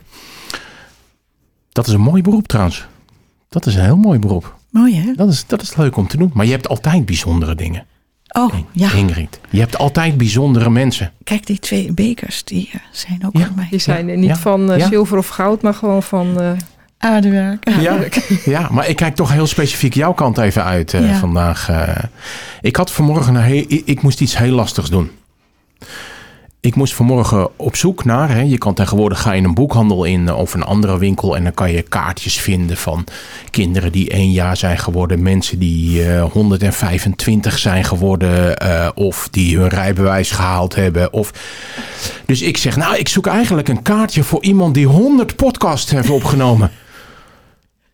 Dat 1.72 1.88
is 1.88 1.94
een 1.94 2.02
mooi 2.02 2.22
beroep 2.22 2.48
trouwens. 2.48 2.86
Dat 3.50 3.66
is 3.66 3.76
een 3.76 3.84
heel 3.84 3.98
mooi 3.98 4.20
beroep. 4.20 4.56
Mooi 4.70 4.96
hè? 4.96 5.14
Dat 5.16 5.30
is, 5.30 5.44
dat 5.48 5.62
is 5.62 5.76
leuk 5.76 5.98
om 5.98 6.08
te 6.08 6.18
doen. 6.18 6.32
Maar 6.34 6.46
je 6.46 6.52
hebt 6.52 6.68
altijd 6.68 7.06
bijzondere 7.06 7.56
dingen. 7.56 7.86
Oh, 8.38 8.54
ja. 8.72 8.92
Ingrid. 8.94 9.40
Je 9.50 9.60
hebt 9.60 9.78
altijd 9.78 10.18
bijzondere 10.18 10.70
mensen. 10.70 11.12
Kijk, 11.24 11.46
die 11.46 11.60
twee 11.60 11.92
bekers, 11.94 12.44
die 12.44 12.70
eh, 12.74 12.80
zijn 12.92 13.26
ook 13.26 13.38
Ja, 13.38 13.46
van 13.46 13.56
mij. 13.56 13.68
Die 13.70 13.80
zijn 13.80 14.06
niet 14.20 14.30
Ja. 14.30 14.36
van 14.38 14.72
eh, 14.72 14.78
Ja. 14.78 14.88
zilver 14.88 15.18
of 15.18 15.28
goud, 15.28 15.62
maar 15.62 15.74
gewoon 15.74 16.04
van... 16.04 16.42
eh, 16.42 16.52
Aardewerk. 16.98 17.70
Ja, 17.80 18.00
ja, 18.46 18.68
maar 18.72 18.88
ik 18.88 18.96
kijk 18.96 19.16
toch 19.16 19.32
heel 19.32 19.48
specifiek 19.48 19.94
jouw 19.94 20.14
kant 20.14 20.38
even 20.38 20.64
uit 20.64 20.94
eh, 20.94 21.10
Ja. 21.10 21.18
vandaag. 21.20 21.70
eh. 21.70 22.04
ik 22.62 22.76
had 22.76 22.92
vanmorgen 22.92 23.36
een 23.36 23.42
heel, 23.42 23.66
ik, 23.68 23.82
ik 23.86 24.02
moest 24.02 24.22
iets 24.22 24.38
heel 24.38 24.52
lastigs 24.54 24.90
doen. 24.90 25.12
Ik 26.62 26.76
moest 26.76 26.94
vanmorgen 26.94 27.50
op 27.56 27.76
zoek 27.76 28.06
naar. 28.06 28.30
Hè, 28.30 28.42
je 28.42 28.58
kan 28.58 28.74
tegenwoordig 28.74 29.22
ga 29.22 29.32
je 29.32 29.42
een 29.42 29.54
boekhandel 29.54 30.04
in 30.04 30.28
eh, 30.28 30.38
of 30.38 30.54
een 30.54 30.64
andere 30.64 30.98
winkel. 30.98 31.36
En 31.36 31.44
dan 31.44 31.54
kan 31.54 31.72
je 31.72 31.82
kaartjes 31.82 32.40
vinden 32.40 32.78
van 32.78 33.06
kinderen 33.50 33.92
die 33.92 34.10
één 34.10 34.32
jaar 34.32 34.58
zijn 34.58 34.78
geworden. 34.78 35.22
Mensen 35.22 35.60
die 35.60 36.06
eh 36.06 36.24
125 36.24 37.58
zijn 37.58 37.84
geworden. 37.84 38.58
eh, 38.58 38.90
of 38.96 39.28
die 39.32 39.58
hun 39.58 39.68
rijbewijs 39.68 40.32
gehaald 40.32 40.76
hebben. 40.76 41.14
Of... 41.14 41.32
Dus 42.26 42.42
ik 42.42 42.58
zeg, 42.58 42.76
nou, 42.76 42.98
ik 42.98 43.08
zoek 43.08 43.28
eigenlijk 43.28 43.68
een 43.68 43.82
kaartje 43.82 44.24
voor 44.24 44.44
iemand 44.44 44.74
die 44.74 44.88
100 44.88 45.36
podcasts 45.36 45.92
heeft 45.92 46.10
opgenomen. 46.10 46.72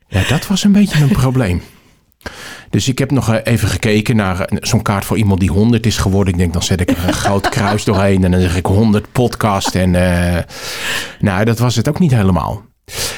Ja, 0.07 0.21
dat 0.27 0.47
was 0.47 0.63
een 0.63 0.71
beetje 0.71 1.01
een 1.03 1.09
probleem. 1.09 1.61
Dus 2.75 2.87
ik 2.87 2.99
heb 2.99 3.11
nog 3.11 3.33
eh, 3.33 3.53
even 3.53 3.67
gekeken 3.67 4.15
naar 4.15 4.39
eh, 4.39 4.57
zo'n 4.61 4.81
kaart 4.81 5.05
voor 5.05 5.17
iemand 5.17 5.39
die 5.39 5.49
100 5.49 5.85
is 5.85 5.97
geworden. 5.97 6.33
Ik 6.33 6.39
denk, 6.39 6.53
dan 6.53 6.63
zet 6.63 6.81
ik 6.81 6.89
er 6.89 7.07
een 7.07 7.13
groot 7.13 7.49
kruis 7.55 7.83
doorheen 7.83 8.23
en 8.23 8.31
dan 8.31 8.41
zeg 8.41 8.55
ik 8.55 8.65
100 8.65 9.11
podcast. 9.11 9.75
En 9.75 9.95
eh, 9.95 10.43
nou, 11.19 11.45
dat 11.45 11.59
was 11.59 11.75
het 11.75 11.87
ook 11.87 11.99
niet 11.99 12.11
helemaal. 12.11 12.65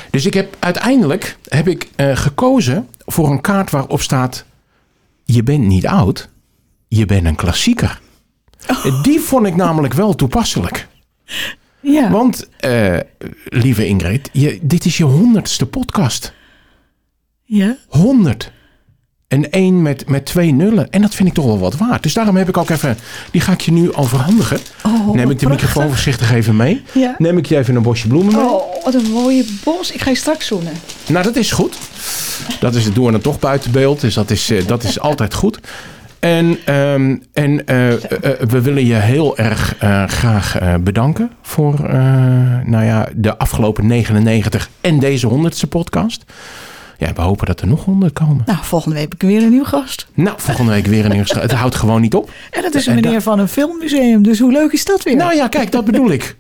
Dus 0.10 0.26
ik 0.26 0.34
heb 0.34 0.56
uiteindelijk 0.60 1.38
heb 1.48 1.68
ik, 1.68 1.90
gekozen 1.98 2.88
voor 3.06 3.32
een 3.32 3.42
kaart 3.42 3.72
waarop 3.72 4.02
staat: 4.02 4.46
Je 5.24 5.44
bent 5.44 5.64
niet 5.64 5.88
oud, 5.88 6.30
je 6.88 7.06
bent 7.06 7.26
een 7.26 7.36
klassieker. 7.36 8.02
Die 9.04 9.20
vond 9.20 9.46
ik 9.48 9.56
namelijk 9.56 9.94
wel 9.94 10.16
toepasselijk. 10.16 10.88
Ja. 11.80 12.10
Want, 12.10 12.50
lieve 13.46 13.86
Ingrid, 13.88 14.30
je, 14.32 14.60
dit 14.62 14.86
is 14.86 14.98
je 14.98 15.04
honderdste 15.04 15.66
podcast. 15.66 16.34
ja. 17.44 17.78
100. 17.88 18.56
En 19.28 19.52
één 19.52 19.82
met, 19.82 20.10
met 20.10 20.26
twee 20.26 20.52
nullen. 20.54 20.90
En 20.90 21.02
dat 21.02 21.16
vind 21.16 21.30
ik 21.30 21.36
toch 21.36 21.46
wel 21.46 21.60
wat 21.60 21.78
waard. 21.78 22.04
Dus 22.04 22.14
daarom 22.14 22.36
heb 22.36 22.50
ik 22.50 22.58
ook 22.58 22.70
even... 22.70 22.98
Die 23.32 23.42
ga 23.42 23.52
ik 23.52 23.62
je 23.62 23.72
nu 23.72 23.94
overhandigen. 23.94 24.60
Oh, 24.86 25.14
Neem 25.14 25.30
ik 25.30 25.40
de 25.40 25.46
prachtig. 25.46 25.50
microfoon 25.50 25.88
voorzichtig 25.90 26.32
even 26.32 26.56
mee. 26.56 26.84
Ja. 26.94 27.16
Neem 27.18 27.38
ik 27.38 27.46
je 27.46 27.58
even 27.58 27.76
een 27.76 27.82
bosje 27.82 28.08
bloemen 28.08 28.36
mee. 28.36 28.46
Oh, 28.46 28.84
wat 28.84 28.94
een 28.94 29.12
mooie 29.12 29.46
bos. 29.64 29.92
Ik 29.92 30.02
ga 30.02 30.10
je 30.10 30.16
straks 30.16 30.48
zoenen. 30.48 30.74
Nou, 31.08 31.24
dat 31.24 31.36
is 31.36 31.52
goed. 31.52 31.78
Dat 32.60 32.76
is 32.76 32.86
het 32.86 32.96
doen 32.96 33.06
we 33.06 33.12
dan 33.12 33.22
toch 33.22 33.40
buiten 33.40 33.72
beeld. 33.72 34.02
Dus 34.02 34.14
dat 34.14 34.32
is, 34.32 34.50
eh, 34.50 34.68
dat 34.68 34.84
is 34.84 35.00
altijd 35.00 35.34
goed. 35.34 35.60
En, 36.20 36.58
ehm, 36.66 37.16
en 37.34 37.66
eh, 37.66 37.94
eh, 37.94 38.00
we 38.48 38.62
willen 38.62 38.86
je 38.86 38.96
heel 38.96 39.38
erg 39.38 39.76
graag 40.08 40.58
bedanken 40.80 41.32
voor 41.42 41.82
nou 42.64 42.84
ja, 42.86 43.08
de 43.16 43.38
afgelopen 43.38 43.88
99 43.88 44.70
en 44.82 45.00
deze 45.00 45.28
100ste 45.28 45.68
podcast. 45.70 46.24
Ja, 46.98 47.14
we 47.14 47.22
hopen 47.22 47.46
dat 47.46 47.62
er 47.62 47.68
nog 47.68 47.86
100 47.86 48.14
komen. 48.14 48.44
Nou, 48.46 48.58
volgende 48.62 48.96
week 48.96 49.04
heb 49.04 49.14
ik 49.22 49.28
weer 49.28 49.44
een 49.44 49.50
nieuwe 49.50 49.66
gast. 49.66 50.08
Nou, 50.14 50.36
volgende 50.40 50.72
week 50.72 50.86
weer 50.86 51.06
een 51.06 51.12
nieuwe. 51.12 51.40
Het 51.40 51.52
houdt 51.52 51.76
gewoon 51.76 52.02
niet 52.02 52.16
op. 52.16 52.32
En 52.52 52.62
dat 52.62 52.76
is 52.76 52.86
een 52.86 52.90
En 52.90 52.96
meneer 53.02 53.14
dat- 53.14 53.24
van 53.24 53.40
een 53.40 53.48
filmmuseum. 53.48 54.24
Dus 54.24 54.40
hoe 54.40 54.52
leuk 54.52 54.72
is 54.72 54.86
dat 54.86 55.04
weer? 55.04 55.16
Nou 55.16 55.36
ja, 55.36 55.48
kijk, 55.48 55.72
dat 55.72 55.86
bedoel 55.86 56.12
ik. 56.12 56.36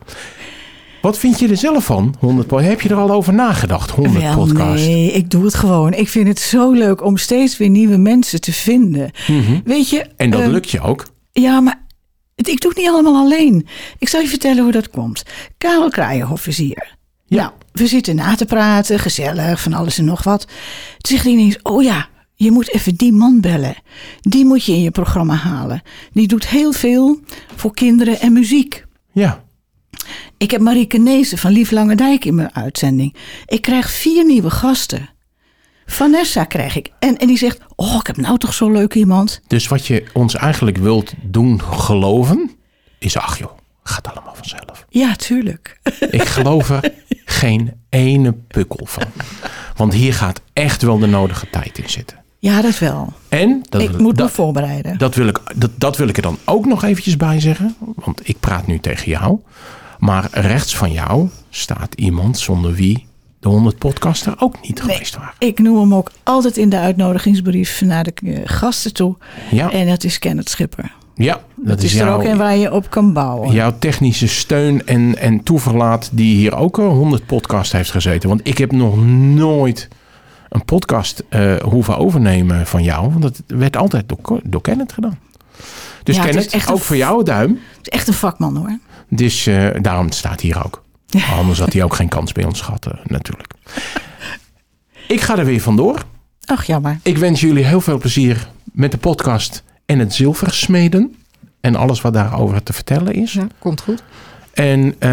Wat 1.01 1.17
vind 1.17 1.39
je 1.39 1.47
er 1.47 1.57
zelf 1.57 1.85
van? 1.85 2.15
100 2.19 2.47
po- 2.47 2.59
Heb 2.59 2.81
je 2.81 2.89
er 2.89 2.95
al 2.95 3.11
over 3.11 3.33
nagedacht? 3.33 3.89
100 3.91 4.23
Wel, 4.23 4.35
podcast. 4.35 4.85
nee, 4.85 5.11
ik 5.11 5.29
doe 5.29 5.43
het 5.45 5.53
gewoon. 5.53 5.93
Ik 5.93 6.07
vind 6.07 6.27
het 6.27 6.39
zo 6.39 6.71
leuk 6.71 7.03
om 7.03 7.17
steeds 7.17 7.57
weer 7.57 7.69
nieuwe 7.69 7.97
mensen 7.97 8.41
te 8.41 8.53
vinden. 8.53 9.11
Mhm. 9.27 9.59
Weet 9.63 9.89
je... 9.89 10.05
En 10.15 10.29
dat 10.29 10.41
ehm, 10.41 10.49
lukt 10.51 10.69
je 10.69 10.81
ook. 10.81 11.05
Ja, 11.31 11.59
maar 11.59 11.81
het- 12.35 12.47
ik 12.47 12.61
doe 12.61 12.69
het 12.69 12.79
niet 12.79 12.89
allemaal 12.89 13.15
alleen. 13.15 13.67
Ik 13.97 14.07
zal 14.09 14.21
je 14.21 14.27
vertellen 14.27 14.63
hoe 14.63 14.71
dat 14.71 14.89
komt. 14.89 15.23
Karel 15.57 15.89
Kraaienhof 15.89 16.47
is 16.47 16.57
hier. 16.57 16.95
Ja. 17.25 17.41
Nou, 17.41 17.51
we 17.77 17.87
zitten 17.87 18.15
na 18.15 18.35
te 18.35 18.45
praten, 18.45 18.99
gezellig, 18.99 19.61
van 19.61 19.73
alles 19.73 19.97
en 19.97 20.05
nog 20.05 20.23
wat. 20.23 20.45
Toen 20.97 21.11
zegt 21.11 21.23
hij 21.23 21.31
ineens, 21.31 21.59
oh 21.61 21.83
ja, 21.83 22.07
je 22.35 22.51
moet 22.51 22.73
even 22.73 22.95
die 22.95 23.11
man 23.11 23.41
bellen. 23.41 23.75
Die 24.21 24.45
moet 24.45 24.65
je 24.65 24.71
in 24.71 24.81
je 24.81 24.91
programma 24.91 25.35
halen. 25.35 25.81
Die 26.11 26.27
doet 26.27 26.47
heel 26.47 26.71
veel 26.71 27.19
voor 27.55 27.73
kinderen 27.73 28.19
en 28.19 28.33
muziek. 28.33 28.85
Ja. 29.11 29.43
Ik 30.37 30.51
heb 30.51 30.61
Marieke 30.61 30.97
Nezen 30.97 31.37
van 31.37 31.51
Lief 31.51 31.71
Lange 31.71 31.95
Dijk 31.95 32.25
in 32.25 32.35
mijn 32.35 32.55
uitzending. 32.55 33.15
Ik 33.45 33.61
krijg 33.61 33.89
vier 33.91 34.25
nieuwe 34.25 34.49
gasten. 34.49 35.09
Vanessa 35.85 36.43
krijg 36.43 36.75
ik. 36.75 36.91
En, 36.99 37.17
en 37.17 37.27
die 37.27 37.37
zegt, 37.37 37.59
oh, 37.75 37.95
ik 37.95 38.07
heb 38.07 38.17
nou 38.17 38.37
toch 38.37 38.53
zo'n 38.53 38.71
leuk 38.71 38.93
iemand. 38.93 39.41
Dus 39.47 39.67
wat 39.67 39.87
je 39.87 40.03
ons 40.13 40.35
eigenlijk 40.35 40.77
wilt 40.77 41.13
doen 41.21 41.61
geloven, 41.61 42.51
is 42.99 43.17
ach 43.17 43.37
joh, 43.37 43.57
gaat 43.83 44.07
allemaal 44.07 44.35
vanzelf. 44.35 44.85
Ja, 44.89 45.15
tuurlijk. 45.15 45.79
Ik 46.11 46.23
geloof 46.23 46.69
er 46.69 46.93
geen 47.29 47.73
ene 47.89 48.33
pukkel 48.33 48.85
van. 48.85 49.03
Want 49.75 49.93
hier 49.93 50.13
gaat 50.13 50.41
echt 50.53 50.81
wel 50.81 50.97
de 50.97 51.07
nodige 51.07 51.49
tijd 51.49 51.77
in 51.77 51.89
zitten. 51.89 52.17
Ja, 52.39 52.61
dat 52.61 52.79
wel. 52.79 53.13
En, 53.29 53.61
dat, 53.69 53.81
ik 53.81 53.97
moet 53.97 54.17
me 54.17 54.29
voorbereiden. 54.29 54.97
dat, 54.97 55.15
wil 55.15 55.27
ik, 55.27 55.39
dat, 55.55 55.71
dat 55.75 55.97
wil 55.97 56.07
ik 56.07 56.15
er 56.15 56.21
dan 56.21 56.37
ook 56.45 56.65
nog 56.65 56.83
eventjes 56.83 57.17
bij 57.17 57.39
zeggen. 57.39 57.75
Want 57.95 58.29
ik 58.29 58.39
praat 58.39 58.67
nu 58.67 58.79
tegen 58.79 59.11
jou. 59.11 59.39
Maar 59.99 60.27
rechts 60.31 60.75
van 60.75 60.91
jou 60.91 61.29
staat 61.49 61.93
iemand 61.93 62.37
zonder 62.37 62.73
wie 62.73 63.05
de 63.39 63.47
100 63.47 63.77
podcaster 63.77 64.33
ook 64.37 64.61
niet 64.61 64.81
geweest 64.81 65.15
waren. 65.15 65.33
Ik 65.37 65.59
noem 65.59 65.79
hem 65.79 65.93
ook 65.93 66.11
altijd 66.23 66.57
in 66.57 66.69
de 66.69 66.77
uitnodigingsbrief 66.79 67.81
naar 67.81 68.03
de 68.03 68.13
eh, 68.23 68.41
gasten 68.45 68.93
toe. 68.93 69.17
Ja, 69.51 69.71
En 69.71 69.87
dat 69.87 70.03
is 70.03 70.19
Kenneth 70.19 70.49
Schipper. 70.49 70.91
Ja 71.17 71.33
dat, 71.33 71.67
Dat 71.67 71.77
is 71.77 71.83
is 71.93 71.99
er 71.99 72.05
jouw, 72.05 72.15
ook 72.15 72.23
een 72.23 72.37
waar 72.37 72.57
je 72.57 72.71
op 72.73 72.89
kan 72.89 73.13
bouwen. 73.13 73.51
jouw 73.53 73.75
technische 73.79 74.27
steun 74.27 74.85
en, 74.87 75.17
en 75.17 75.43
toeverlaat 75.43 76.09
die 76.13 76.35
hier 76.35 76.55
ook 76.55 76.77
een 76.77 76.85
100 76.85 77.25
podcast 77.25 77.71
heeft 77.71 77.91
gezeten. 77.91 78.29
Want 78.29 78.41
ik 78.43 78.57
heb 78.57 78.71
nog 78.71 79.05
nooit 79.05 79.87
een 80.49 80.65
podcast 80.65 81.23
eh, 81.29 81.55
hoeven 81.55 81.97
overnemen 81.97 82.67
van 82.67 82.83
jou. 82.83 83.09
Want 83.09 83.21
dat 83.21 83.41
werd 83.47 83.77
altijd 83.77 84.09
door, 84.09 84.39
door 84.43 84.61
Kenneth 84.61 84.93
gedaan. 84.93 85.19
Dus 86.03 86.15
Ja, 86.15 86.23
Kenneth, 86.23 86.53
echt 86.53 86.71
ook 86.71 86.79
voor 86.79 86.95
jou 86.95 87.23
duim. 87.23 87.49
Het 87.77 87.87
is 87.87 87.89
echt 87.89 88.07
een 88.07 88.13
vakman 88.13 88.55
hoor. 88.57 88.77
Dus 89.09 89.47
eh, 89.47 89.67
daarom 89.81 90.11
staat 90.11 90.41
hier 90.41 90.65
ook. 90.65 90.83
Anders 91.37 91.59
had 91.59 91.73
hij 91.73 91.83
ook 91.83 91.95
geen 91.95 92.07
kans 92.09 92.31
bij 92.31 92.45
ons 92.45 92.61
gehad 92.61 92.85
eh, 92.85 92.93
natuurlijk. 93.05 93.53
Ik 95.07 95.21
ga 95.21 95.37
er 95.37 95.45
weer 95.45 95.61
vandoor. 95.61 96.05
Ach, 96.45 96.63
jammer. 96.65 96.99
Ik 97.03 97.17
wens 97.17 97.41
jullie 97.41 97.65
heel 97.65 97.81
veel 97.81 97.97
plezier 97.97 98.47
met 98.63 98.91
de 98.91 98.97
podcast 98.97 99.63
en 99.87 99.99
het 99.99 100.13
zilversmeden. 100.13 101.15
En 101.61 101.75
alles 101.75 102.01
wat 102.01 102.13
daarover 102.13 102.63
te 102.63 102.73
vertellen 102.73 103.13
is. 103.13 103.33
Ja, 103.33 103.47
komt 103.59 103.81
goed. 103.81 104.03
En 104.53 104.95
eh, 104.99 105.09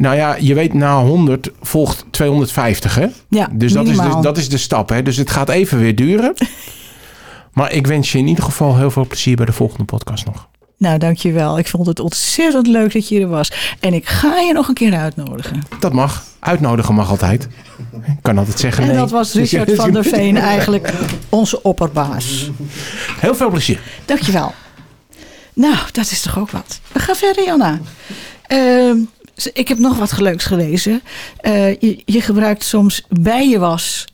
nou 0.00 0.16
ja, 0.16 0.36
je 0.40 0.54
weet 0.54 0.74
na 0.74 1.00
100 1.00 1.50
volgt 1.60 2.04
250 2.10 2.94
hè. 2.94 3.06
Ja, 3.28 3.48
Dus 3.52 3.72
dat 3.72 3.86
is, 3.86 3.96
de, 3.96 4.18
dat 4.22 4.36
is 4.36 4.48
de 4.48 4.58
stap 4.58 4.88
hè. 4.88 5.02
Dus 5.02 5.16
het 5.16 5.30
gaat 5.30 5.48
even 5.48 5.78
weer 5.78 5.94
duren. 5.94 6.34
maar 7.52 7.72
ik 7.72 7.86
wens 7.86 8.12
je 8.12 8.18
in 8.18 8.26
ieder 8.26 8.44
geval 8.44 8.76
heel 8.76 8.90
veel 8.90 9.06
plezier 9.06 9.36
bij 9.36 9.46
de 9.46 9.52
volgende 9.52 9.84
podcast 9.84 10.26
nog. 10.26 10.48
Nou, 10.82 10.98
dankjewel. 10.98 11.58
Ik 11.58 11.66
vond 11.66 11.86
het 11.86 12.00
ontzettend 12.00 12.66
leuk 12.66 12.92
dat 12.92 13.08
je 13.08 13.20
er 13.20 13.28
was. 13.28 13.52
En 13.80 13.94
ik 13.94 14.08
ga 14.08 14.38
je 14.38 14.52
nog 14.52 14.68
een 14.68 14.74
keer 14.74 14.94
uitnodigen. 14.94 15.62
Dat 15.80 15.92
mag. 15.92 16.24
Uitnodigen 16.38 16.94
mag 16.94 17.10
altijd. 17.10 17.48
Ik 18.06 18.22
kan 18.22 18.38
altijd 18.38 18.58
zeggen 18.58 18.82
En 18.82 18.88
nee. 18.88 18.98
dat 18.98 19.10
was 19.10 19.32
Richard 19.32 19.74
van 19.74 19.92
der 19.92 20.04
Veen 20.04 20.36
eigenlijk 20.54 20.92
onze 21.28 21.62
opperbaas. 21.62 22.50
Heel 23.20 23.34
veel 23.34 23.50
plezier. 23.50 23.80
Dankjewel. 24.04 24.54
Nou, 25.52 25.76
dat 25.92 26.10
is 26.10 26.20
toch 26.20 26.38
ook 26.38 26.50
wat. 26.50 26.80
We 26.92 26.98
gaan 26.98 27.16
verder, 27.16 27.44
Janna. 27.44 27.78
Ehm, 28.46 28.96
ik 29.52 29.68
heb 29.68 29.78
nog 29.78 29.98
wat 29.98 30.20
leuks 30.20 30.44
gelezen. 30.44 31.02
Eh, 31.36 31.80
je, 31.80 32.02
je 32.04 32.20
gebruikt 32.20 32.64
soms 32.64 33.02
bijenwas 33.08 34.04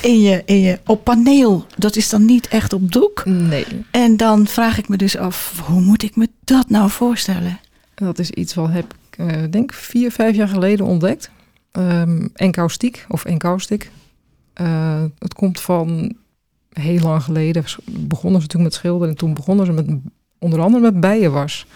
in 0.00 0.20
je, 0.20 0.42
in 0.44 0.60
je, 0.60 0.78
op 0.86 1.04
paneel. 1.04 1.66
Dat 1.76 1.96
is 1.96 2.08
dan 2.08 2.24
niet 2.24 2.48
echt 2.48 2.72
op 2.72 2.92
doek. 2.92 3.22
Nee, 3.24 3.64
En 3.90 4.16
dan 4.16 4.46
vraag 4.46 4.78
ik 4.78 4.88
me 4.88 4.96
dus 4.96 5.16
af, 5.16 5.62
hoe 5.66 5.80
moet 5.80 6.02
ik 6.02 6.16
me 6.16 6.28
dat 6.44 6.70
nou 6.70 6.90
voorstellen? 6.90 7.60
dat 7.94 8.18
is 8.18 8.30
iets 8.30 8.54
wat 8.54 8.70
heb 8.70 8.94
ik, 9.10 9.18
eh, 9.18 9.42
denk 9.50 9.72
vier, 9.72 10.10
vijf 10.12 10.36
jaar 10.36 10.48
geleden 10.48 10.86
ontdekt. 10.86 11.30
Ehm 11.72 12.26
enkaustiek 12.34 13.06
of 13.08 13.24
enkaustik. 13.24 13.90
Eh, 14.52 15.02
het 15.18 15.34
komt 15.34 15.60
van 15.60 16.14
heel 16.72 17.00
lang 17.00 17.22
geleden. 17.22 17.64
Begonnen 17.84 18.40
ze 18.40 18.46
natuurlijk 18.46 18.70
met 18.70 18.74
schilderen 18.74 19.08
en 19.08 19.16
toen 19.16 19.34
begonnen 19.34 19.66
ze 19.66 19.72
met 19.72 19.86
onder 20.38 20.60
andere 20.60 20.82
met 20.82 21.00
bijenwas. 21.00 21.66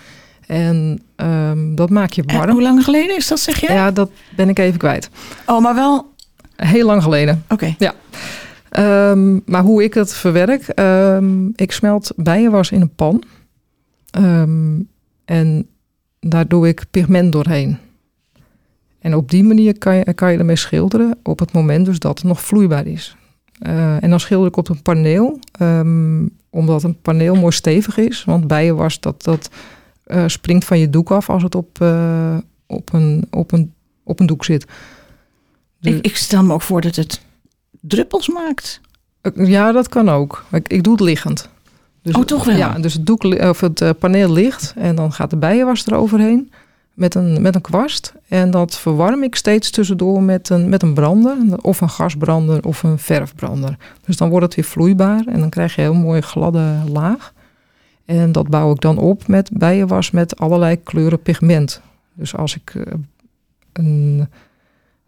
En 0.47 1.03
ehm, 1.17 1.75
dat 1.75 1.91
maak 1.91 2.13
je 2.13 2.23
En 2.27 2.37
warm. 2.37 2.51
hoe 2.51 2.63
lang 2.63 2.85
geleden 2.85 3.17
is 3.17 3.29
dat, 3.29 3.41
zeg 3.41 3.61
jij? 3.61 3.75
Ja, 3.75 3.91
dat 3.91 4.11
ben 4.37 4.49
ik 4.49 4.59
even 4.59 4.79
kwijt. 4.79 5.11
Oh, 5.47 5.61
maar 5.63 5.75
wel... 5.75 6.12
Heel 6.67 6.87
lang 6.87 7.03
geleden. 7.03 7.45
Oké. 7.49 7.77
Ehm, 8.69 9.39
maar 9.47 9.63
hoe 9.63 9.83
ik 9.83 9.95
het 9.95 10.15
verwerk, 10.15 10.63
ehm, 10.63 11.47
ik 11.55 11.73
smelt 11.73 12.13
bijenwas 12.17 12.71
in 12.71 12.81
een 12.81 12.95
pan. 12.95 13.23
Ehm, 14.11 14.81
en 15.25 15.67
daar 16.21 16.49
doe 16.49 16.69
ik 16.69 16.85
pigment 16.91 17.33
doorheen. 17.33 17.79
En 18.99 19.15
op 19.15 19.31
die 19.31 19.45
manier 19.45 19.79
kan 19.79 19.97
je, 19.97 20.15
kan 20.15 20.33
je 20.33 20.39
ermee 20.39 20.57
schilderen 20.57 21.19
op 21.23 21.39
het 21.39 21.53
moment 21.53 21.87
dus 21.87 21.99
dat 21.99 22.19
het 22.19 22.27
nog 22.27 22.41
vloeibaar 22.41 22.87
is. 22.87 23.17
Eh, 23.59 24.03
en 24.03 24.11
dan 24.11 24.21
schilder 24.21 24.49
ik 24.49 24.57
op 24.57 24.69
een 24.69 24.83
paneel, 24.83 25.39
omdat 26.51 26.83
een 26.83 27.01
paneel 27.03 27.35
mooi 27.35 27.53
stevig 27.53 27.97
is. 27.97 28.25
Want 28.25 28.47
bijenwas 28.47 29.01
dat, 29.01 29.23
dat 29.23 29.51
eh, 30.05 30.25
springt 30.27 30.65
van 30.65 30.79
je 30.79 30.91
doek 30.91 31.11
af 31.11 31.31
als 31.31 31.43
het 31.43 31.55
op, 31.55 31.81
eh, 31.81 32.37
op, 32.67 32.93
een, 32.93 33.27
op, 33.31 33.53
een, 33.53 33.73
op 34.05 34.21
een 34.21 34.27
doek 34.27 34.45
zit. 34.45 34.67
Dus- 35.83 35.95
Ik, 35.95 36.05
ik 36.05 36.17
stel 36.17 36.43
me 36.43 36.53
ook 36.53 36.63
voor 36.63 36.81
dat 36.81 36.97
het 36.97 37.21
druppels 37.81 38.29
maakt. 38.29 38.81
Ja, 39.35 39.73
dat 39.73 39.89
kan 39.89 40.09
ook. 40.09 40.45
Ik, 40.51 40.69
ik 40.69 40.83
doe 40.83 40.93
het 40.93 41.03
liggend. 41.03 41.49
Dus, 42.03 42.15
Oh, 42.15 42.25
toch 42.25 42.45
wel? 42.45 42.57
Ja, 42.57 42.79
dus 42.79 42.93
het, 42.93 43.07
doek, 43.07 43.25
of 43.25 43.61
het 43.61 43.81
eh, 43.81 43.91
paneel 43.99 44.33
ligt 44.33 44.75
en 44.77 44.95
dan 44.95 45.13
gaat 45.13 45.31
de 45.31 45.37
bijenwas 45.37 45.87
eroverheen 45.87 46.53
met 46.95 47.15
een, 47.15 47.43
met 47.43 47.55
een 47.55 47.61
kwast. 47.61 48.13
En 48.29 48.51
dat 48.51 48.79
verwarm 48.79 49.23
ik 49.23 49.35
steeds 49.35 49.71
tussendoor 49.71 50.23
met 50.23 50.49
een, 50.49 50.69
met 50.69 50.83
een 50.83 50.95
brander, 50.95 51.37
of 51.61 51.81
een 51.81 51.91
gasbrander 51.91 52.65
of 52.65 52.83
een 52.83 52.99
verfbrander. 52.99 53.77
Dus 54.05 54.17
dan 54.17 54.29
wordt 54.29 54.45
het 54.45 54.55
weer 54.55 54.65
vloeibaar 54.65 55.25
en 55.27 55.41
dan 55.41 55.49
krijg 55.49 55.75
je 55.75 55.83
een 55.83 55.93
heel 55.93 56.03
mooi 56.03 56.21
gladde 56.21 56.75
laag. 56.93 57.33
En 58.05 58.33
dat 58.33 58.49
bouw 58.49 58.73
ik 58.73 58.81
dan 58.81 58.99
op 58.99 59.27
met 59.29 59.51
bijenwas 59.53 60.11
met 60.11 60.39
allerlei 60.39 60.83
kleuren 60.83 61.23
pigment. 61.23 61.81
Dus 62.15 62.37
als 62.37 62.57
ik 62.57 62.75
eh, 62.75 62.93
een, 63.73 64.29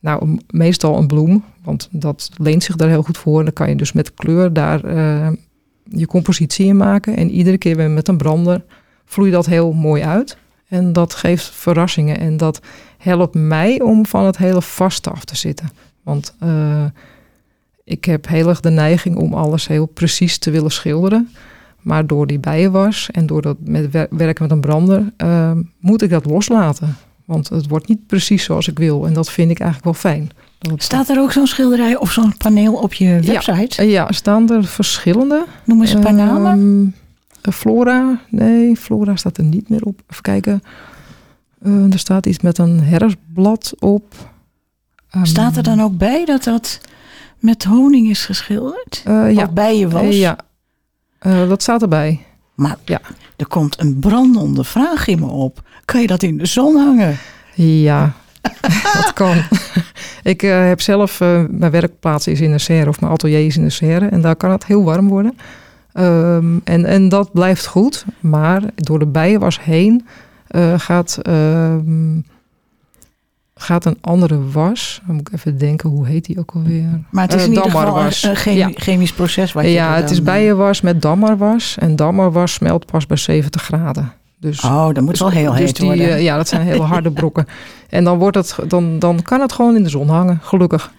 nou 0.04 0.38
meestal 0.50 0.98
een 0.98 1.06
bloem, 1.06 1.44
want 1.62 1.88
dat 1.90 2.30
leent 2.36 2.62
zich 2.62 2.76
daar 2.76 2.88
heel 2.88 3.02
goed 3.02 3.18
voor. 3.18 3.44
Dan 3.44 3.52
kan 3.52 3.68
je 3.68 3.76
dus 3.76 3.92
met 3.92 4.14
kleur 4.14 4.52
daar 4.52 4.84
eh, 4.84 5.28
je 5.84 6.06
compositie 6.06 6.66
in 6.66 6.76
maken. 6.76 7.16
En 7.16 7.30
iedere 7.30 7.58
keer 7.58 7.76
weer 7.76 7.90
met 7.90 8.08
een 8.08 8.16
brander 8.16 8.64
vloeit 9.04 9.32
dat 9.32 9.46
heel 9.46 9.72
mooi 9.72 10.02
uit. 10.02 10.36
En 10.68 10.92
dat 10.92 11.14
geeft 11.14 11.50
verrassingen. 11.50 12.18
En 12.18 12.36
dat 12.36 12.60
helpt 12.98 13.34
mij 13.34 13.80
om 13.80 14.06
van 14.06 14.24
het 14.24 14.36
hele 14.36 14.62
vaste 14.62 15.10
af 15.10 15.24
te 15.24 15.36
zitten. 15.36 15.70
Want 16.02 16.34
eh, 16.38 16.84
ik 17.84 18.04
heb 18.04 18.28
heel 18.28 18.48
erg 18.48 18.60
de 18.60 18.70
neiging 18.70 19.16
om 19.16 19.34
alles 19.34 19.66
heel 19.66 19.86
precies 19.86 20.38
te 20.38 20.50
willen 20.50 20.70
schilderen. 20.70 21.30
Maar 21.80 22.06
door 22.06 22.26
die 22.26 22.38
bijenwas 22.38 23.10
en 23.10 23.26
door 23.26 23.42
dat 23.42 23.56
met 23.60 23.90
wer- 23.90 24.08
werken 24.10 24.42
met 24.42 24.52
een 24.52 24.60
brander, 24.60 25.12
eh, 25.16 25.52
moet 25.78 26.02
ik 26.02 26.10
dat 26.10 26.24
loslaten. 26.24 26.96
Want 27.24 27.48
het 27.48 27.68
wordt 27.68 27.88
niet 27.88 28.06
precies 28.06 28.44
zoals 28.44 28.68
ik 28.68 28.78
wil. 28.78 29.06
En 29.06 29.12
dat 29.12 29.30
vind 29.30 29.50
ik 29.50 29.58
eigenlijk 29.60 29.84
wel 30.00 30.12
fijn. 30.12 30.30
Staat 30.76 31.08
er 31.08 31.20
ook 31.20 31.32
zo'n 31.32 31.46
schilderij 31.46 31.96
of 31.96 32.10
zo'n 32.12 32.36
paneel 32.36 32.74
op 32.74 32.94
je 32.94 33.20
website? 33.20 33.88
Ja, 33.88 34.12
staan 34.12 34.50
er 34.50 34.64
verschillende. 34.64 35.46
Noem 35.64 35.80
eens 35.80 35.92
een 35.92 36.00
paar 36.00 36.14
namen. 36.14 36.52
Ehm, 36.52 36.86
eh, 37.48 37.52
Flora, 37.52 38.20
nee, 38.30 38.76
Flora 38.76 39.16
staat 39.16 39.38
er 39.38 39.44
niet 39.44 39.68
meer 39.68 39.82
op. 39.82 40.00
Even 40.10 40.22
kijken. 40.22 40.62
Eh, 41.62 41.92
er 41.92 41.98
staat 41.98 42.26
iets 42.26 42.40
met 42.40 42.58
een 42.58 42.80
herfstblad 42.82 43.72
op. 43.78 44.14
Ehm, 45.10 45.24
Staat 45.24 45.56
er 45.56 45.62
dan 45.62 45.80
ook 45.82 45.96
bij 45.98 46.24
dat 46.24 46.44
dat 46.44 46.80
met 47.38 47.64
honing 47.64 48.08
is 48.08 48.24
geschilderd? 48.24 49.02
eh, 49.04 49.32
ja, 49.32 49.42
Of 49.42 49.50
bij 49.52 49.78
je 49.78 49.88
was? 49.88 50.02
Eh, 50.02 50.18
ja. 50.18 50.36
Dat 51.22 51.62
staat 51.62 51.82
erbij. 51.82 52.20
Maar 52.54 52.76
Ja. 52.84 53.00
er 53.36 53.46
komt 53.46 53.80
een 53.80 53.98
brandende 53.98 54.64
vraag 54.64 55.06
in 55.06 55.18
me 55.18 55.26
op. 55.26 55.62
Kan 55.84 56.00
je 56.00 56.06
dat 56.06 56.22
in 56.22 56.36
de 56.38 56.46
zon 56.46 56.76
hangen? 56.76 57.16
Ja, 57.54 58.12
dat 59.00 59.12
kan. 59.14 59.36
ik 60.22 60.42
eh, 60.42 60.66
heb 60.66 60.80
zelf, 60.80 61.20
eh, 61.20 61.42
mijn 61.50 61.70
werkplaats 61.72 62.26
is 62.26 62.40
in 62.40 62.50
de 62.50 62.58
serre 62.58 62.88
of 62.88 63.00
mijn 63.00 63.12
atelier 63.12 63.46
is 63.46 63.56
in 63.56 63.62
de 63.64 63.70
serre. 63.70 64.06
En 64.06 64.20
daar 64.20 64.36
kan 64.36 64.50
het 64.50 64.66
heel 64.66 64.84
warm 64.84 65.08
worden. 65.08 65.36
Ehm, 65.92 66.56
en, 66.64 66.84
en 66.84 67.08
dat 67.08 67.32
blijft 67.32 67.66
goed. 67.66 68.04
Maar 68.20 68.62
door 68.74 68.98
de 68.98 69.06
bijenwas 69.06 69.60
heen 69.62 70.06
eh, 70.46 70.78
gaat, 70.78 71.18
ehm, 71.22 72.16
gaat 73.64 73.84
een 73.84 73.98
andere 74.00 74.50
was. 74.50 75.00
Dan 75.06 75.14
moet 75.16 75.28
ik 75.28 75.34
even 75.34 75.58
denken, 75.58 75.88
hoe 75.90 76.06
heet 76.06 76.24
die 76.24 76.38
ook 76.38 76.50
alweer? 76.54 77.00
Maar 77.10 77.22
het 77.24 77.32
is 77.34 77.40
Eh, 77.40 77.46
in 77.46 77.52
ieder 77.54 77.70
geval 77.70 77.98
een, 78.46 78.54
Ja. 78.54 78.70
chemisch 78.74 79.12
proces. 79.12 79.52
Wat 79.52 79.64
je 79.64 79.70
ja, 79.70 79.94
het 79.94 80.10
is 80.10 80.16
dan, 80.16 80.26
eh, 80.26 80.32
bijenwas 80.32 80.80
met 80.80 81.02
dammerwas. 81.02 81.76
En 81.78 81.96
dammerwas 81.96 82.52
smelt 82.52 82.86
pas 82.86 83.06
bij 83.06 83.16
70 83.16 83.62
graden. 83.62 84.12
Dus 84.40 84.60
Oh, 84.64 84.88
dat 84.92 85.04
moet 85.04 85.18
wel 85.18 85.30
heel 85.30 85.50
dus 85.50 85.60
heet 85.60 85.76
die, 85.76 85.86
worden. 85.86 86.08
eh, 86.08 86.22
ja, 86.22 86.36
dat 86.36 86.48
zijn 86.48 86.62
hele 86.62 86.82
harde 86.82 87.10
brokken. 87.10 87.46
En 87.88 88.04
dan, 88.04 88.18
wordt 88.18 88.36
het, 88.36 88.56
dan, 88.68 88.98
dan 88.98 89.22
kan 89.22 89.40
het 89.40 89.52
gewoon 89.52 89.76
in 89.76 89.82
de 89.82 89.88
zon 89.88 90.08
hangen, 90.08 90.38
gelukkig. 90.42 90.92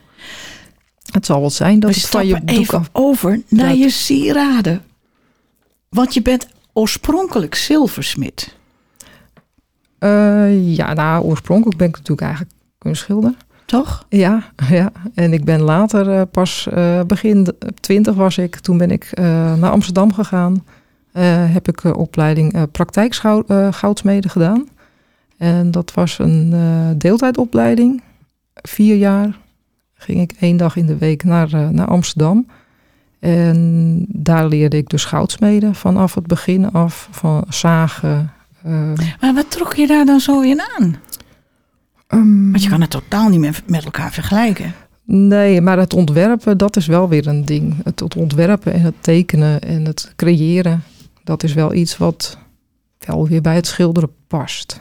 Het 1.12 1.26
zal 1.26 1.40
wel 1.40 1.50
zijn 1.50 1.80
dat 1.80 1.94
We 1.94 2.00
het 2.00 2.10
van 2.10 2.28
je 2.28 2.42
even 2.46 2.78
af... 2.80 2.90
over 2.92 3.42
naar 3.48 3.70
Dat- 3.70 3.78
je 3.78 3.90
sieraden. 3.90 4.82
Want 5.90 6.14
je 6.14 6.22
bent 6.22 6.48
oorspronkelijk 6.74 7.56
zilversmid. 7.56 8.56
Ja, 10.56 10.94
nou, 10.94 11.24
oorspronkelijk 11.24 11.78
ben 11.78 11.88
ik 11.88 11.94
natuurlijk 11.96 12.22
eigenlijk 12.28 12.52
kunstschilder. 12.86 13.34
Toch? 13.66 14.06
Ja, 14.10 14.44
ja. 14.70 14.92
En 15.14 15.34
ik 15.34 15.44
ben 15.44 15.62
later 15.62 16.12
eh, 16.12 16.22
pas 16.32 16.68
eh, 16.72 17.02
begin 17.08 17.48
twintig 17.80 18.16
was 18.16 18.38
ik. 18.38 18.56
Toen 18.56 18.78
ben 18.78 18.92
ik 18.92 19.04
eh, 19.04 19.54
naar 19.54 19.72
Amsterdam 19.72 20.14
gegaan. 20.14 20.64
Heb 21.52 21.68
ik 21.68 21.84
opleiding 21.84 22.72
praktijkgoudsmeden 22.72 24.30
gedaan. 24.30 24.68
En 25.38 25.72
dat 25.72 25.94
was 25.94 26.20
een 26.20 26.54
deeltijdopleiding. 26.98 28.02
Vier 28.54 28.96
jaar 28.96 29.38
ging 29.94 30.22
ik 30.22 30.36
één 30.40 30.58
dag 30.58 30.76
in 30.76 30.86
de 30.86 30.98
week 30.98 31.24
naar, 31.24 31.72
naar 31.72 31.88
Amsterdam. 31.88 32.48
En 33.20 34.06
daar 34.08 34.48
leerde 34.48 34.78
ik 34.78 34.90
dus 34.90 35.06
goudsmeden 35.06 35.76
vanaf 35.76 36.16
het 36.16 36.28
begin 36.28 36.72
af. 36.72 37.08
Van 37.12 37.44
zagen. 37.50 38.32
Maar 39.20 39.34
wat 39.34 39.52
trok 39.52 39.74
je 39.74 39.88
daar 39.88 40.06
dan 40.06 40.20
zo 40.20 40.42
in 40.42 40.62
aan? 40.78 40.96
Ehm, 42.08 42.52
Want 42.52 42.64
je 42.64 42.70
kan 42.70 42.82
het 42.82 42.90
totaal 42.90 43.30
niet 43.30 43.40
meer 43.40 43.62
met 43.66 43.86
elkaar 43.86 44.14
vergelijken. 44.14 44.74
Nee, 45.04 45.62
maar 45.62 45.78
het 45.78 45.94
ontwerpen, 45.94 46.58
dat 46.58 46.76
is 46.76 46.88
wel 46.88 47.10
weer 47.10 47.28
een 47.28 47.46
ding. 47.46 47.76
Het, 47.84 48.00
het 48.00 48.16
ontwerpen 48.16 48.74
en 48.74 48.82
het 48.82 48.96
tekenen 49.00 49.62
en 49.62 49.86
het 49.86 50.14
creëren, 50.16 50.84
dat 51.24 51.44
is 51.44 51.54
wel 51.54 51.74
iets 51.74 51.98
wat 51.98 52.38
wel 53.00 53.28
weer 53.28 53.42
bij 53.42 53.56
het 53.56 53.68
schilderen 53.68 54.12
past. 54.28 54.80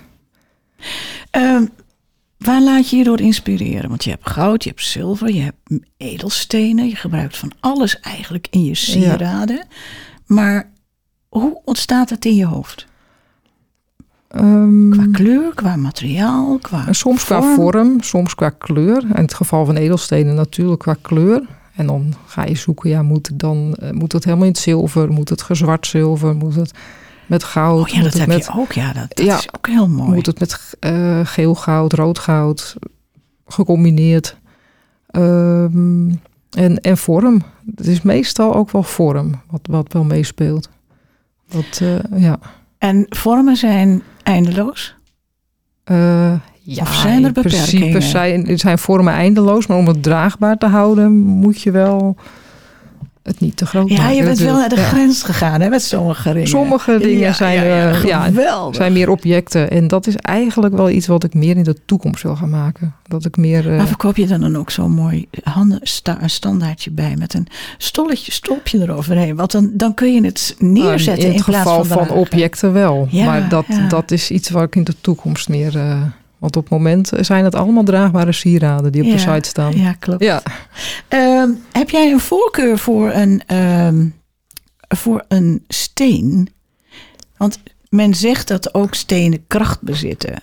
Ehm, 1.30 1.66
waar 2.38 2.62
laat 2.62 2.90
je 2.90 2.96
je 2.96 3.04
door 3.04 3.20
inspireren? 3.20 3.88
Want 3.88 4.04
je 4.04 4.10
hebt 4.10 4.30
goud, 4.30 4.62
je 4.62 4.68
hebt 4.68 4.84
zilver, 4.84 5.34
je 5.34 5.40
hebt 5.40 5.82
edelstenen. 5.96 6.88
Je 6.88 6.96
gebruikt 6.96 7.36
van 7.36 7.52
alles 7.60 8.00
eigenlijk 8.00 8.46
in 8.50 8.64
je 8.64 8.74
sieraden. 8.74 9.66
Maar 10.26 10.72
hoe 11.28 11.60
ontstaat 11.64 12.10
het 12.10 12.24
in 12.24 12.34
je 12.34 12.46
hoofd? 12.46 12.86
Ehm, 14.34 14.90
Qua 14.90 15.06
kleur, 15.12 15.54
qua 15.54 15.76
materiaal, 15.76 16.58
qua 16.62 16.92
soms 16.92 17.24
qua 17.24 17.42
vorm? 17.54 18.00
soms 18.02 18.34
qua 18.34 18.50
kleur. 18.50 19.02
In 19.02 19.22
het 19.22 19.34
geval 19.34 19.64
van 19.66 19.76
edelstenen 19.76 20.34
natuurlijk 20.34 20.80
qua 20.80 20.96
kleur. 21.00 21.42
En 21.74 21.86
dan 21.86 22.14
ga 22.26 22.44
je 22.44 22.54
zoeken, 22.54 22.90
ja, 22.90 23.02
moet 23.02 23.30
dan 23.38 23.74
eh, 23.74 23.90
moet 23.90 24.12
het 24.12 24.24
helemaal 24.24 24.46
in 24.46 24.52
het 24.52 24.60
zilver? 24.60 25.12
Moet 25.12 25.28
het 25.28 25.42
gezwart 25.42 25.86
zilver? 25.86 26.34
Moet 26.36 26.54
het 26.54 26.70
met 27.26 27.44
goud? 27.44 27.80
Oh 27.80 27.88
ja, 27.88 28.02
dat 28.02 28.12
heb 28.12 28.26
met 28.28 28.44
je 28.44 28.52
ook. 28.58 28.72
Ja, 28.72 28.92
dat, 28.92 29.06
dat 29.16 29.26
Ja. 29.26 29.36
is 29.38 29.48
ook 29.56 29.66
heel 29.66 29.88
mooi. 29.88 30.10
Moet 30.14 30.26
het 30.26 30.38
met 30.38 30.74
eh, 30.80 31.20
geel 31.24 31.54
goud, 31.54 31.92
rood 31.92 32.18
goud 32.18 32.76
gecombineerd. 33.46 34.36
Ehm, 35.06 36.08
en, 36.50 36.80
en 36.80 36.96
vorm. 36.96 37.42
Het 37.76 37.86
is 37.86 38.02
meestal 38.02 38.54
ook 38.54 38.70
wel 38.70 38.82
vorm 38.82 39.40
wat, 39.50 39.60
wat 39.70 39.92
wel 39.92 40.04
meespeelt. 40.04 40.68
Dat, 41.48 41.80
eh, 41.82 42.20
ja. 42.22 42.38
En 42.84 43.06
vormen 43.08 43.56
zijn 43.56 44.02
eindeloos? 44.22 44.96
Eh, 45.84 46.32
ja, 46.62 46.82
Of 46.82 46.94
zijn 46.94 47.20
er 47.20 47.26
in 47.26 47.32
principe 47.32 47.76
beperkingen? 47.84 48.02
zijn, 48.02 48.58
zijn 48.58 48.78
vormen 48.78 49.12
eindeloos, 49.12 49.66
maar 49.66 49.76
om 49.76 49.86
het 49.86 50.02
draagbaar 50.02 50.58
te 50.58 50.66
houden 50.66 51.12
moet 51.16 51.62
je 51.62 51.70
wel 51.70 52.16
het 53.24 53.40
niet 53.40 53.56
te 53.56 53.66
groot 53.66 53.88
Ja, 53.88 53.96
maken. 53.96 54.16
je 54.16 54.22
bent 54.22 54.38
wel 54.38 54.54
naar 54.56 54.68
de 54.68 54.76
Ja. 54.76 54.82
grens 54.82 55.22
gegaan 55.22 55.60
hè, 55.60 55.68
met 55.68 55.82
sommige 55.82 56.32
dingen. 56.32 56.48
Sommige 56.48 56.98
dingen 56.98 57.18
Ja, 57.18 57.32
zijn, 57.32 57.54
ja, 57.54 57.62
ja, 57.64 57.90
eh, 57.90 58.04
ja, 58.34 58.72
zijn 58.72 58.92
meer 58.92 59.08
objecten. 59.10 59.70
En 59.70 59.88
dat 59.88 60.06
is 60.06 60.16
eigenlijk 60.16 60.74
wel 60.74 60.90
iets 60.90 61.06
wat 61.06 61.24
ik 61.24 61.34
meer 61.34 61.56
in 61.56 61.62
de 61.62 61.76
toekomst 61.84 62.22
wil 62.22 62.36
gaan 62.36 62.50
maken. 62.50 62.94
Dat 63.08 63.24
ik 63.24 63.36
meer... 63.36 63.70
eh, 63.70 63.76
Maar 63.76 63.86
verkoop 63.86 64.16
je 64.16 64.26
dan, 64.26 64.40
dan 64.40 64.56
ook 64.56 64.70
zo'n 64.70 64.90
mooi 64.90 65.26
handen, 65.42 65.78
sta, 65.82 66.22
een 66.22 66.30
standaardje 66.30 66.90
bij 66.90 67.14
met 67.18 67.34
een 67.34 67.46
stolletje, 67.78 68.32
stolpje 68.32 68.78
eroverheen? 68.80 69.36
Want 69.36 69.50
dan, 69.52 69.70
dan 69.72 69.94
kun 69.94 70.14
je 70.14 70.24
het 70.24 70.54
neerzetten 70.58 71.12
Nou, 71.14 71.20
in 71.26 71.30
in, 71.30 71.36
het 71.36 71.44
plaats 71.44 71.68
geval 71.70 71.84
van, 71.84 72.10
objecten 72.10 72.72
wel. 72.72 73.06
Ja, 73.10 73.24
maar 73.24 73.48
dat, 73.48 73.64
ja. 73.68 73.88
dat 73.88 74.10
is 74.10 74.30
iets 74.30 74.50
waar 74.50 74.64
ik 74.64 74.76
in 74.76 74.84
de 74.84 74.94
toekomst 75.00 75.48
meer... 75.48 75.76
eh, 75.76 76.02
want 76.44 76.56
op 76.56 76.62
het 76.62 76.72
moment 76.72 77.12
zijn 77.20 77.44
het 77.44 77.54
allemaal 77.54 77.82
draagbare 77.84 78.32
sieraden 78.32 78.92
die 78.92 79.02
op 79.04 79.10
de 79.10 79.18
site 79.18 79.48
staan. 79.48 79.76
Ja, 79.76 79.92
klopt. 79.92 80.22
Ja. 80.24 80.42
Ehm, 81.08 81.50
heb 81.72 81.90
jij 81.90 82.12
een 82.12 82.20
voorkeur 82.20 82.78
voor 82.78 83.10
een, 83.12 83.42
ehm, 83.46 84.06
voor 84.88 85.24
een 85.28 85.64
steen? 85.68 86.48
Want 87.36 87.58
men 87.88 88.14
zegt 88.14 88.48
dat 88.48 88.74
ook 88.74 88.94
stenen 88.94 89.44
kracht 89.46 89.80
bezitten. 89.82 90.42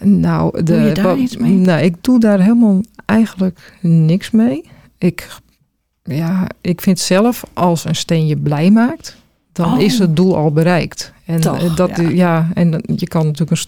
Nou, 0.00 0.56
de, 0.56 0.62
Doe 0.62 0.80
je 0.80 0.92
daar 0.94 1.04
wat- 1.04 1.18
iets 1.18 1.36
mee? 1.36 1.52
Nou, 1.52 1.80
ik 1.82 1.94
doe 2.00 2.20
daar 2.20 2.40
helemaal 2.40 2.80
eigenlijk 3.06 3.78
niks 3.80 4.30
mee. 4.30 4.64
Ik, 4.98 5.28
ja, 6.02 6.46
ik 6.60 6.80
vind 6.80 6.98
zelf, 6.98 7.42
als 7.52 7.84
een 7.84 7.94
steen 7.96 8.26
je 8.26 8.36
blij 8.36 8.70
maakt, 8.70 9.16
dan 9.52 9.72
Oh. 9.72 9.80
is 9.80 9.98
het 9.98 10.16
doel 10.16 10.36
al 10.36 10.52
bereikt. 10.52 11.12
En 11.24 11.40
Toch, 11.40 11.62
eh, 11.62 11.76
dat, 11.76 11.96
ja. 11.96 12.08
ja. 12.08 12.48
en 12.54 12.82
je 12.96 13.08
kan 13.08 13.24
natuurlijk 13.26 13.50
een, 13.60 13.66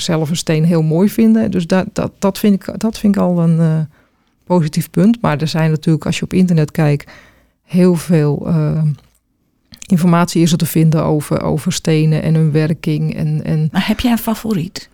zelf 0.00 0.30
een 0.30 0.36
steen 0.36 0.64
heel 0.64 0.82
mooi 0.82 1.08
vinden. 1.08 1.50
Dus 1.50 1.66
dat, 1.66 1.86
dat, 1.92 2.12
dat, 2.18 2.38
vind, 2.38 2.54
ik, 2.54 2.80
dat 2.80 2.98
vind 2.98 3.16
ik 3.16 3.22
al 3.22 3.40
een 3.40 3.60
eh, 3.60 3.78
positief 4.44 4.90
punt. 4.90 5.20
Maar 5.20 5.40
er 5.40 5.48
zijn 5.48 5.70
natuurlijk, 5.70 6.06
als 6.06 6.18
je 6.18 6.24
op 6.24 6.32
internet 6.32 6.70
kijkt, 6.70 7.10
heel 7.62 7.94
veel 7.94 8.42
eh, 8.46 8.82
informatie 9.86 10.42
is 10.42 10.52
er 10.52 10.58
te 10.58 10.66
vinden 10.66 11.04
over, 11.04 11.42
over 11.42 11.72
stenen 11.72 12.22
en 12.22 12.34
hun 12.34 12.52
werking. 12.52 13.14
En, 13.14 13.44
en 13.44 13.68
Maar 13.72 13.86
heb 13.86 14.00
jij 14.00 14.10
een 14.12 14.18
favoriet? 14.18 14.88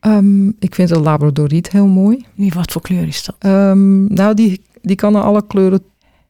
Ehm, 0.00 0.48
ik 0.48 0.74
vind 0.74 0.88
de 0.88 1.00
labradoriet 1.00 1.70
heel 1.70 1.86
mooi. 1.86 2.24
Wat 2.34 2.72
voor 2.72 2.82
kleur 2.82 3.06
is 3.06 3.24
dat? 3.24 3.34
Ehm, 3.38 4.14
nou, 4.14 4.34
die, 4.34 4.62
die 4.82 4.96
kan 4.96 5.14
er 5.16 5.22
alle 5.22 5.46
kleuren 5.46 5.82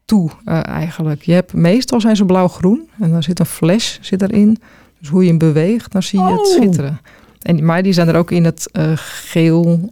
toe 0.04 0.30
eh, 0.44 0.66
eigenlijk. 0.66 1.22
Je 1.22 1.32
hebt, 1.32 1.52
meestal 1.52 2.00
zijn 2.00 2.16
ze 2.16 2.24
blauw-groen 2.24 2.88
en 3.00 3.10
dan 3.10 3.22
zit 3.22 3.38
een 3.38 3.46
flash 3.46 3.98
zit 4.00 4.22
erin. 4.22 4.58
Dus 4.98 5.08
hoe 5.08 5.22
je 5.22 5.28
hem 5.28 5.38
beweegt, 5.38 5.92
dan 5.92 6.02
zie 6.02 6.20
je 6.20 6.26
het 6.26 6.38
Oh. 6.38 6.46
schitteren. 6.46 7.00
En, 7.46 7.64
maar 7.64 7.82
die 7.82 7.92
zijn 7.92 8.08
er 8.08 8.16
ook 8.16 8.30
in 8.30 8.44
het 8.44 8.70
eh, 8.72 8.92
geel, 8.94 9.90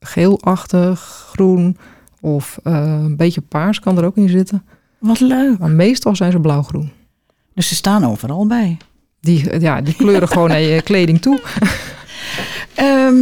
geelachtig, 0.00 1.00
groen 1.30 1.76
of 2.20 2.58
eh, 2.62 3.00
een 3.04 3.16
beetje 3.16 3.40
paars 3.40 3.80
kan 3.80 3.98
er 3.98 4.04
ook 4.04 4.16
in 4.16 4.28
zitten. 4.28 4.64
Wat 4.98 5.20
leuk. 5.20 5.58
Maar 5.58 5.70
meestal 5.70 6.16
zijn 6.16 6.32
ze 6.32 6.40
blauw-groen. 6.40 6.90
Dus 7.54 7.68
ze 7.68 7.74
staan 7.74 8.04
overal 8.04 8.46
bij. 8.46 8.76
Die, 9.20 9.60
ja, 9.60 9.80
die 9.80 9.94
kleuren 9.94 10.28
gewoon 10.28 10.48
naar 10.48 10.60
je 10.60 10.82
kleding 10.82 11.20
toe. 11.20 11.40
Ehm, 12.74 13.16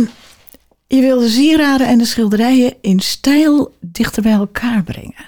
je 0.87 1.01
wil 1.01 1.19
de 1.19 1.29
sieraden 1.29 1.89
en 1.89 1.99
de 1.99 2.05
schilderijen 2.05 2.75
in 2.81 3.01
stijl 3.01 3.75
dichter 3.81 4.23
bij 4.23 4.33
elkaar 4.33 4.83
brengen. 4.83 5.25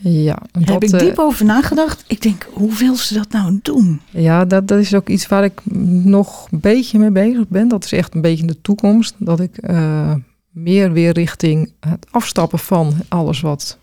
Ja, 0.00 0.38
Daar 0.52 0.72
heb 0.72 0.82
ik 0.82 0.92
eh, 0.92 0.98
diep 0.98 1.18
over 1.18 1.44
nagedacht. 1.44 2.04
Ik 2.06 2.22
denk, 2.22 2.48
hoe 2.52 2.74
wil 2.74 2.96
ze 2.96 3.14
dat 3.14 3.30
nou 3.30 3.58
doen? 3.62 4.00
Ja, 4.10 4.44
dat, 4.44 4.68
dat 4.68 4.78
is 4.78 4.94
ook 4.94 5.08
iets 5.08 5.26
waar 5.26 5.44
ik 5.44 5.60
nog 6.04 6.48
een 6.50 6.60
beetje 6.60 6.98
mee 6.98 7.10
bezig 7.10 7.48
ben. 7.48 7.68
Dat 7.68 7.84
is 7.84 7.92
echt 7.92 8.14
een 8.14 8.20
beetje 8.20 8.40
in 8.40 8.46
de 8.46 8.60
toekomst. 8.60 9.14
Dat 9.18 9.40
ik 9.40 9.56
eh, 9.56 10.14
meer 10.50 10.92
weer 10.92 11.12
richting 11.12 11.72
het 11.80 12.06
afstappen 12.10 12.58
van 12.58 12.94
alles 13.08 13.40
wat 13.40 13.78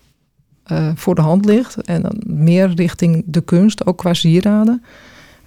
eh, 0.62 0.90
voor 0.94 1.14
de 1.14 1.20
hand 1.20 1.44
ligt. 1.44 1.76
En 1.76 2.02
dan 2.02 2.22
meer 2.26 2.74
richting 2.74 3.22
de 3.26 3.40
kunst, 3.40 3.86
ook 3.86 3.98
qua 3.98 4.14
sieraden. 4.14 4.82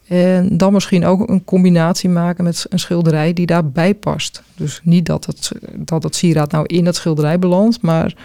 En 0.08 0.58
dan 0.58 0.74
misschien 0.74 1.06
ook 1.06 1.30
een 1.30 1.44
combinatie 1.44 2.10
maken 2.10 2.44
met 2.44 2.66
een 2.70 2.80
schilderij 2.80 3.34
die 3.34 3.46
daarbij 3.46 3.94
past. 3.94 4.44
Dus 4.56 4.82
niet 4.84 5.06
dat 5.06 5.26
het, 5.26 5.52
dat 5.76 6.04
het 6.04 6.16
sieraad 6.16 6.52
nou 6.52 6.66
in 6.66 6.86
het 6.86 6.96
schilderij 6.96 7.40
belandt, 7.40 7.82
maar 7.82 8.16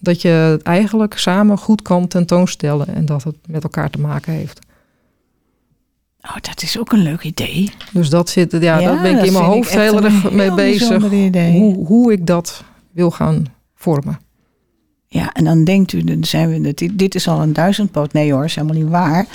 dat 0.00 0.22
je 0.22 0.28
het 0.28 0.62
eigenlijk 0.62 1.18
samen 1.18 1.58
goed 1.58 1.82
kan 1.82 2.08
tentoonstellen 2.08 2.86
en 2.94 3.06
dat 3.06 3.22
het 3.22 3.36
met 3.48 3.62
elkaar 3.62 3.90
te 3.90 4.00
maken 4.00 4.32
heeft. 4.32 4.58
Oh, 6.20 6.36
dat 6.40 6.62
is 6.62 6.78
ook 6.78 6.92
een 6.92 7.02
leuk 7.02 7.22
idee. 7.22 7.70
Dus 7.92 8.10
dat 8.10 8.28
zit, 8.28 8.52
ja, 8.52 8.78
Ja, 8.78 8.90
dat 8.92 9.02
ben 9.02 9.18
ik 9.18 9.24
in 9.24 9.32
mijn 9.32 9.44
hoofd 9.44 9.74
heel 9.74 10.04
erg 10.04 10.30
mee 10.30 10.54
bezig. 10.54 11.02
Hoe, 11.52 11.86
hoe 11.86 12.12
ik 12.12 12.26
dat 12.26 12.64
wil 12.92 13.10
gaan 13.10 13.44
vormen. 13.74 14.18
Ja, 15.08 15.32
en 15.32 15.44
dan 15.44 15.64
denkt 15.64 15.92
u, 15.92 16.04
dan 16.04 16.24
zijn 16.24 16.62
we, 16.62 16.72
dit, 16.74 16.98
dit 16.98 17.14
is 17.14 17.28
al 17.28 17.42
een 17.42 17.52
duizendpoot. 17.52 18.12
Nee 18.12 18.32
hoor, 18.32 18.44
is 18.44 18.54
helemaal 18.54 18.76
niet 18.76 18.88
waar. 18.90 19.26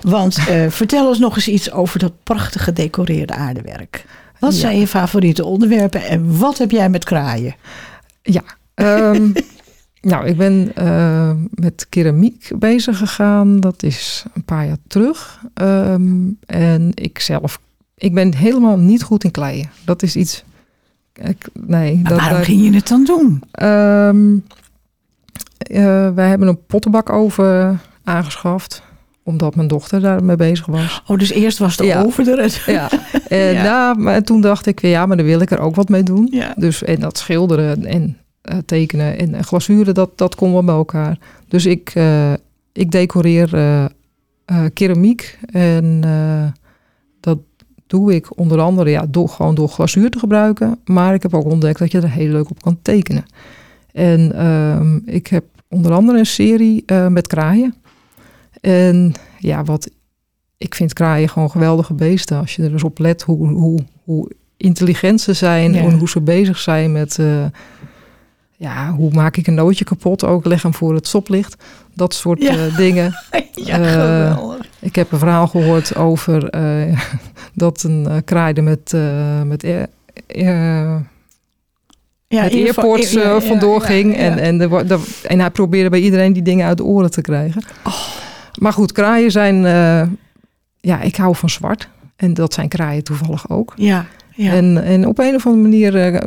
Want 0.00 0.38
eh, 0.48 0.68
vertel 0.68 1.08
ons 1.08 1.18
nog 1.18 1.34
eens 1.36 1.48
iets 1.48 1.70
over 1.70 1.98
dat 1.98 2.12
prachtig 2.22 2.64
gedecoreerde 2.64 3.32
aardewerk. 3.34 4.04
Wat 4.38 4.52
Ja. 4.54 4.58
zijn 4.58 4.78
je 4.78 4.86
favoriete 4.86 5.44
onderwerpen 5.44 6.04
en 6.04 6.38
wat 6.38 6.58
heb 6.58 6.70
jij 6.70 6.88
met 6.88 7.04
kraaien? 7.04 7.54
Ja, 8.22 8.42
ehm, 8.74 9.30
nou, 10.00 10.26
ik 10.26 10.36
ben 10.36 10.72
eh, 10.74 11.30
met 11.50 11.86
keramiek 11.88 12.50
bezig 12.58 12.98
gegaan. 12.98 13.60
Dat 13.60 13.82
is 13.82 14.24
een 14.34 14.44
paar 14.44 14.66
jaar 14.66 14.76
terug. 14.86 15.40
Ehm, 15.54 16.12
en 16.46 16.90
ik 16.94 17.18
zelf, 17.18 17.60
ik 17.96 18.14
ben 18.14 18.34
helemaal 18.34 18.78
niet 18.78 19.02
goed 19.02 19.24
in 19.24 19.30
kleien. 19.30 19.70
Dat 19.84 20.02
is 20.02 20.16
iets. 20.16 20.44
Ik, 21.14 21.48
nee, 21.66 21.94
Maar 21.94 22.02
dat, 22.10 22.18
waarom 22.18 22.36
daar- 22.36 22.44
ging 22.46 22.64
je 22.64 22.72
het 22.74 22.88
dan 22.88 23.04
doen? 23.04 23.42
Ehm, 23.50 24.36
eh, 25.56 26.08
wij 26.14 26.28
hebben 26.28 26.48
een 26.48 26.66
pottenbakoven 26.66 27.80
aangeschaft. 28.04 28.82
Omdat 29.22 29.54
mijn 29.54 29.68
dochter 29.68 30.00
daarmee 30.00 30.36
bezig 30.36 30.66
was. 30.66 31.02
Oh, 31.06 31.18
dus 31.18 31.30
eerst 31.30 31.58
was 31.58 31.76
de 31.76 31.84
Ja. 31.84 32.02
oven 32.02 32.38
er. 32.38 32.62
Ja. 32.66 32.88
En 33.28 33.52
Ja. 33.52 33.62
na- 33.62 33.94
maar 33.94 34.22
toen 34.22 34.40
dacht 34.40 34.66
ik, 34.66 34.80
ja, 34.80 35.06
maar 35.06 35.16
dan 35.16 35.26
wil 35.26 35.40
ik 35.40 35.50
er 35.50 35.58
ook 35.58 35.74
wat 35.74 35.88
mee 35.88 36.02
doen. 36.02 36.28
Ja. 36.30 36.54
Dus 36.56 36.82
en 36.82 37.00
dat 37.00 37.18
schilderen 37.18 37.84
en 37.84 38.16
tekenen 38.58 39.18
en, 39.18 39.34
en 39.34 39.44
glazuren, 39.44 39.94
dat, 39.94 40.18
dat 40.18 40.34
komt 40.34 40.52
wel 40.52 40.64
bij 40.64 40.74
elkaar. 40.74 41.18
Dus 41.48 41.66
ik, 41.66 41.90
eh, 41.94 42.32
ik 42.72 42.90
decoreer 42.90 43.54
eh, 43.54 43.84
eh, 44.44 44.64
keramiek. 44.74 45.38
En 45.52 46.00
eh, 46.04 46.46
dat 47.20 47.38
doe 47.86 48.14
ik 48.14 48.38
onder 48.38 48.60
andere 48.60 48.90
ja, 48.90 49.06
door, 49.08 49.28
gewoon 49.28 49.54
door 49.54 49.68
glazuur 49.68 50.10
te 50.10 50.18
gebruiken. 50.18 50.78
Maar 50.84 51.14
ik 51.14 51.22
heb 51.22 51.34
ook 51.34 51.44
ontdekt 51.44 51.78
dat 51.78 51.92
je 51.92 52.00
er 52.00 52.10
heel 52.10 52.32
leuk 52.32 52.50
op 52.50 52.62
kan 52.62 52.78
tekenen. 52.82 53.24
En 53.92 54.32
ehm, 54.36 54.96
ik 55.04 55.26
heb 55.26 55.44
onder 55.68 55.92
andere 55.92 56.18
een 56.18 56.26
serie 56.26 56.82
eh, 56.86 57.06
met 57.06 57.26
kraaien. 57.26 57.74
En 58.60 59.12
ja, 59.38 59.64
wat 59.64 59.90
ik 60.58 60.74
vind 60.74 60.92
kraaien 60.92 61.28
gewoon 61.28 61.50
geweldige 61.50 61.94
beesten. 61.94 62.38
Als 62.38 62.56
je 62.56 62.62
er 62.62 62.72
eens 62.72 62.84
op 62.84 62.98
let 62.98 63.22
hoe, 63.22 63.48
hoe, 63.48 63.78
hoe 64.04 64.30
intelligent 64.56 65.20
ze 65.20 65.32
zijn 65.32 65.72
Ja. 65.72 65.80
en 65.80 65.98
hoe 65.98 66.08
ze 66.08 66.20
bezig 66.20 66.58
zijn 66.58 66.92
met... 66.92 67.18
eh, 67.18 67.44
ja, 68.60 68.90
hoe 68.92 69.12
maak 69.12 69.36
ik 69.36 69.46
een 69.46 69.54
nootje 69.54 69.84
kapot? 69.84 70.24
Ook 70.24 70.44
leg 70.44 70.62
hem 70.62 70.74
voor 70.74 70.94
het 70.94 71.06
stoplicht. 71.06 71.56
Dat 71.94 72.14
soort 72.14 72.42
Ja. 72.42 72.50
eh, 72.66 72.76
dingen. 72.76 73.12
ja, 73.54 73.78
Eh. 73.78 74.38
Ik 74.80 74.94
heb 74.96 75.12
een 75.12 75.18
verhaal 75.18 75.46
gehoord 75.46 75.96
over 75.96 76.48
eh, 76.48 77.00
dat 77.54 77.82
een 77.82 78.22
kraaide 78.24 78.60
met, 78.62 78.94
met 79.44 79.64
eh, 79.64 79.82
eh, 80.26 80.96
Ja, 82.28 82.44
ja, 83.10 83.40
vandoor 83.40 83.80
ging. 83.80 84.16
En, 84.16 84.38
en, 84.38 84.60
er- 84.60 85.00
en 85.26 85.40
hij 85.40 85.50
probeerde 85.50 85.90
bij 85.90 86.00
iedereen 86.00 86.32
die 86.32 86.42
dingen 86.42 86.66
uit 86.66 86.76
de 86.76 86.84
oren 86.84 87.10
te 87.10 87.20
krijgen. 87.20 87.62
Oh. 87.86 87.94
Maar 88.58 88.72
goed, 88.72 88.92
kraaien 88.92 89.30
zijn... 89.30 89.56
ja, 90.80 91.00
ik 91.00 91.16
hou 91.16 91.36
van 91.36 91.50
zwart. 91.50 91.88
En 92.16 92.34
dat 92.34 92.54
zijn 92.54 92.68
kraaien 92.68 93.04
toevallig 93.04 93.50
ook. 93.50 93.72
ja, 93.76 94.06
ja. 94.34 94.52
En, 94.52 94.82
en 94.84 95.06
op 95.06 95.18
een 95.18 95.34
of 95.34 95.46
andere 95.46 95.62
manier, 95.68 96.22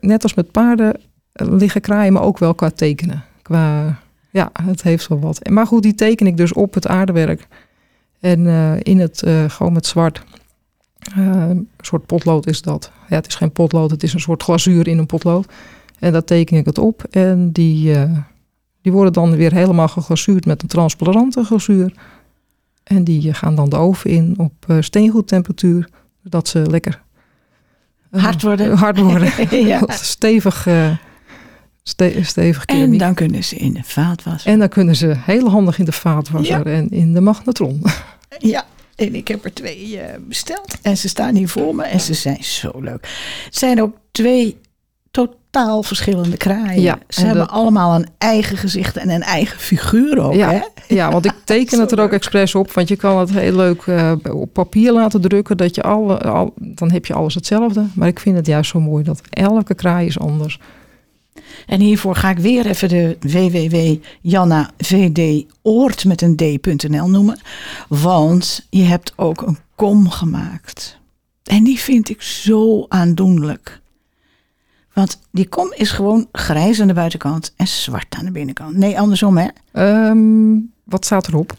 net 0.00 0.22
als 0.22 0.34
met 0.34 0.50
paarden, 0.50 1.00
liggen 1.46 1.80
kraaien 1.80 2.12
me 2.12 2.20
ook 2.20 2.38
wel 2.38 2.54
qua 2.54 2.70
tekenen. 2.70 3.24
Qua, 3.42 3.98
ja, 4.30 4.50
het 4.62 4.82
heeft 4.82 5.08
wel 5.08 5.20
wat. 5.20 5.48
Maar 5.48 5.66
goed, 5.66 5.82
die 5.82 5.94
teken 5.94 6.26
ik 6.26 6.36
dus 6.36 6.52
op 6.52 6.74
het 6.74 6.86
aardewerk. 6.86 7.48
En 8.20 8.46
eh, 8.46 8.72
in 8.82 8.98
het, 8.98 9.22
eh, 9.22 9.44
gewoon 9.50 9.72
met 9.72 9.86
zwart. 9.86 10.22
Eh, 11.16 11.48
een 11.48 11.68
soort 11.80 12.06
potlood 12.06 12.46
is 12.46 12.62
dat. 12.62 12.90
Ja, 13.08 13.16
het 13.16 13.26
is 13.26 13.34
geen 13.34 13.52
potlood, 13.52 13.90
het 13.90 14.02
is 14.02 14.12
een 14.12 14.20
soort 14.20 14.42
glazuur 14.42 14.88
in 14.88 14.98
een 14.98 15.06
potlood. 15.06 15.52
En 15.98 16.12
daar 16.12 16.24
teken 16.24 16.56
ik 16.56 16.64
het 16.64 16.78
op. 16.78 17.04
En 17.10 17.52
die, 17.52 17.96
die 18.82 18.92
worden 18.92 19.12
dan 19.12 19.36
weer 19.36 19.52
helemaal 19.52 19.88
geglazuurd 19.88 20.46
met 20.46 20.62
een 20.62 20.68
transparante 20.68 21.44
glazuur. 21.44 21.92
En 22.84 23.04
die 23.04 23.34
gaan 23.34 23.54
dan 23.54 23.68
de 23.68 23.76
oven 23.76 24.10
in 24.10 24.34
op 24.36 24.52
steengoedtemperatuur. 24.80 25.88
Zodat 26.22 26.48
ze 26.48 26.70
lekker 26.70 27.02
Hard 28.10 28.42
worden. 28.42 28.76
Hard 28.76 28.98
worden. 28.98 29.32
ja. 29.66 29.82
stevig, 30.14 30.66
ste- 31.88 32.18
stevig 32.22 32.64
En 32.64 32.98
dan 32.98 33.14
kunnen 33.14 33.44
ze 33.44 33.56
in 33.56 33.72
de 33.72 33.82
vaatwasser. 33.84 34.50
En 34.52 34.58
dan 34.58 34.68
kunnen 34.68 34.96
ze 34.96 35.14
heel 35.16 35.48
handig 35.50 35.78
in 35.78 35.84
de 35.84 35.92
vaatwasser 35.92 36.66
en 36.66 36.90
in 36.90 37.12
de 37.12 37.20
magnetron. 37.20 37.82
Ja, 38.38 38.64
en 38.96 39.14
ik 39.14 39.28
heb 39.28 39.44
er 39.44 39.52
twee 39.54 39.98
eh, 40.00 40.18
besteld. 40.28 40.76
En 40.82 40.96
ze 40.96 41.08
staan 41.08 41.34
hier 41.34 41.48
voor 41.48 41.74
me 41.74 41.82
en 41.84 42.00
ze 42.00 42.14
zijn 42.14 42.44
zo 42.44 42.70
leuk. 42.80 43.08
Het 43.44 43.56
zijn 43.56 43.82
ook 43.82 43.96
twee 44.10 44.56
totaal 45.10 45.82
verschillende 45.82 46.36
kraaien. 46.36 46.82
Ja, 46.82 46.98
ze 47.08 47.20
en 47.20 47.26
hebben 47.26 47.46
dat- 47.46 47.54
allemaal 47.54 47.94
een 47.94 48.06
eigen 48.18 48.56
gezicht 48.56 48.96
en 48.96 49.10
een 49.10 49.22
eigen 49.22 49.58
figuur 49.58 50.20
ook. 50.20 50.34
Ja. 50.34 50.50
Hè? 50.50 50.60
Ja, 50.94 51.10
want 51.12 51.24
ik 51.24 51.32
teken 51.44 51.80
het 51.80 51.92
er 51.92 52.00
ook 52.00 52.12
expres 52.12 52.54
op. 52.54 52.72
Want 52.72 52.88
je 52.88 52.96
kan 52.96 53.18
het 53.18 53.30
heel 53.30 53.56
leuk 53.56 53.82
eh, 53.86 54.12
op 54.32 54.52
papier 54.52 54.92
laten 54.92 55.20
drukken. 55.20 55.56
Dat 55.56 55.74
je 55.74 55.82
alle, 55.82 56.18
al, 56.18 56.54
dan 56.56 56.90
heb 56.90 57.06
je 57.06 57.14
alles 57.14 57.34
hetzelfde. 57.34 57.86
Maar 57.94 58.08
ik 58.08 58.20
vind 58.20 58.36
het 58.36 58.46
juist 58.46 58.70
zo 58.70 58.80
mooi 58.80 59.04
dat 59.04 59.20
elke 59.30 59.74
kraai 59.74 60.06
is 60.06 60.18
anders. 60.18 60.58
En 61.66 61.80
hiervoor 61.80 62.14
ga 62.14 62.30
ik 62.30 62.38
weer 62.38 62.66
even 62.66 62.88
de 62.88 63.16
www.jannavdoort 63.20 66.04
met 66.04 66.22
een 66.22 66.36
d.nl 66.36 67.08
noemen. 67.08 67.40
Want 67.88 68.66
je 68.70 68.82
hebt 68.82 69.12
ook 69.16 69.42
een 69.42 69.58
kom 69.74 70.10
gemaakt. 70.10 70.98
En 71.44 71.64
die 71.64 71.78
vind 71.78 72.08
ik 72.08 72.22
zo 72.22 72.86
aandoenlijk. 72.88 73.80
Want 74.92 75.20
die 75.30 75.48
kom 75.48 75.72
is 75.76 75.90
gewoon 75.90 76.28
grijs 76.32 76.80
aan 76.80 76.86
de 76.86 76.94
buitenkant 76.94 77.52
en 77.56 77.66
zwart 77.66 78.14
aan 78.18 78.24
de 78.24 78.30
binnenkant. 78.30 78.76
Nee, 78.76 78.98
andersom 78.98 79.36
hè. 79.36 79.48
Ehm, 79.72 80.56
wat 80.84 81.04
staat 81.04 81.28
erop? 81.28 81.56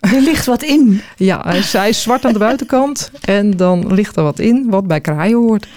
Er 0.00 0.20
ligt 0.20 0.46
wat 0.46 0.62
in. 0.62 1.00
Ja, 1.16 1.42
hij 1.72 1.88
is 1.88 2.02
zwart 2.02 2.24
aan 2.24 2.32
de 2.32 2.38
buitenkant. 2.38 3.10
En 3.20 3.56
dan 3.56 3.94
ligt 3.94 4.16
er 4.16 4.22
wat 4.22 4.38
in 4.38 4.70
wat 4.70 4.86
bij 4.86 5.00
kraaien 5.00 5.36
hoort. 5.36 5.68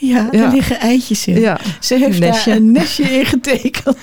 Ja, 0.00 0.28
Ja. 0.30 0.42
er 0.44 0.52
liggen 0.52 0.78
eitjes 0.80 1.26
in. 1.26 1.40
Ja, 1.40 1.58
Ze 1.80 1.94
heeft 1.96 2.18
Nestje. 2.18 2.50
daar 2.50 2.60
een 2.60 2.72
nestje 2.72 3.02
in 3.18 3.26
getekend 3.26 3.96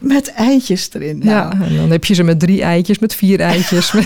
met 0.00 0.32
eitjes 0.32 0.88
erin. 0.92 1.18
Nou, 1.18 1.28
ja, 1.58 1.66
en 1.66 1.76
dan 1.76 1.90
heb 1.90 2.04
je 2.04 2.14
ze 2.14 2.22
met 2.22 2.40
drie 2.40 2.62
eitjes, 2.62 2.98
met 2.98 3.14
vier 3.14 3.40
eitjes. 3.40 3.92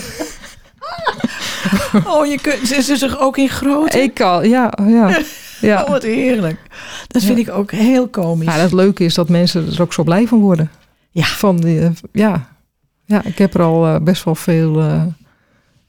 Oh, 2.07 2.27
je 2.27 2.39
kunt, 2.41 2.67
ze 2.69 2.77
is 2.77 2.87
dus 2.87 3.19
ook 3.19 3.39
in 3.39 3.49
groot. 3.49 3.95
ik 3.95 4.15
kan, 4.15 4.49
ja, 4.49 4.73
ja. 4.87 5.19
ja. 5.61 5.83
Oh, 5.83 5.89
wat 5.89 6.03
heerlijk. 6.03 6.59
Dat 7.07 7.23
vind 7.23 7.39
ik 7.39 7.51
ook 7.51 7.71
heel 7.73 8.09
komisch. 8.09 8.47
Ja, 8.55 8.61
het 8.61 8.73
leuke 8.73 9.05
is 9.05 9.15
dat 9.15 9.29
mensen 9.29 9.67
er 9.73 9.83
ook 9.83 9.93
zo 9.93 10.03
blij 10.03 10.27
van 10.27 10.39
worden. 10.41 10.71
Ja. 11.11 11.25
Van 11.25 11.57
die, 11.57 11.81
eh, 11.81 11.91
ja. 12.13 12.49
ja, 13.05 13.25
ik 13.25 13.39
heb 13.39 13.55
er 13.55 13.63
al 13.63 13.87
eh, 13.87 14.01
best 14.01 14.25
wel 14.25 14.35
veel 14.35 14.81
eh, 14.81 15.03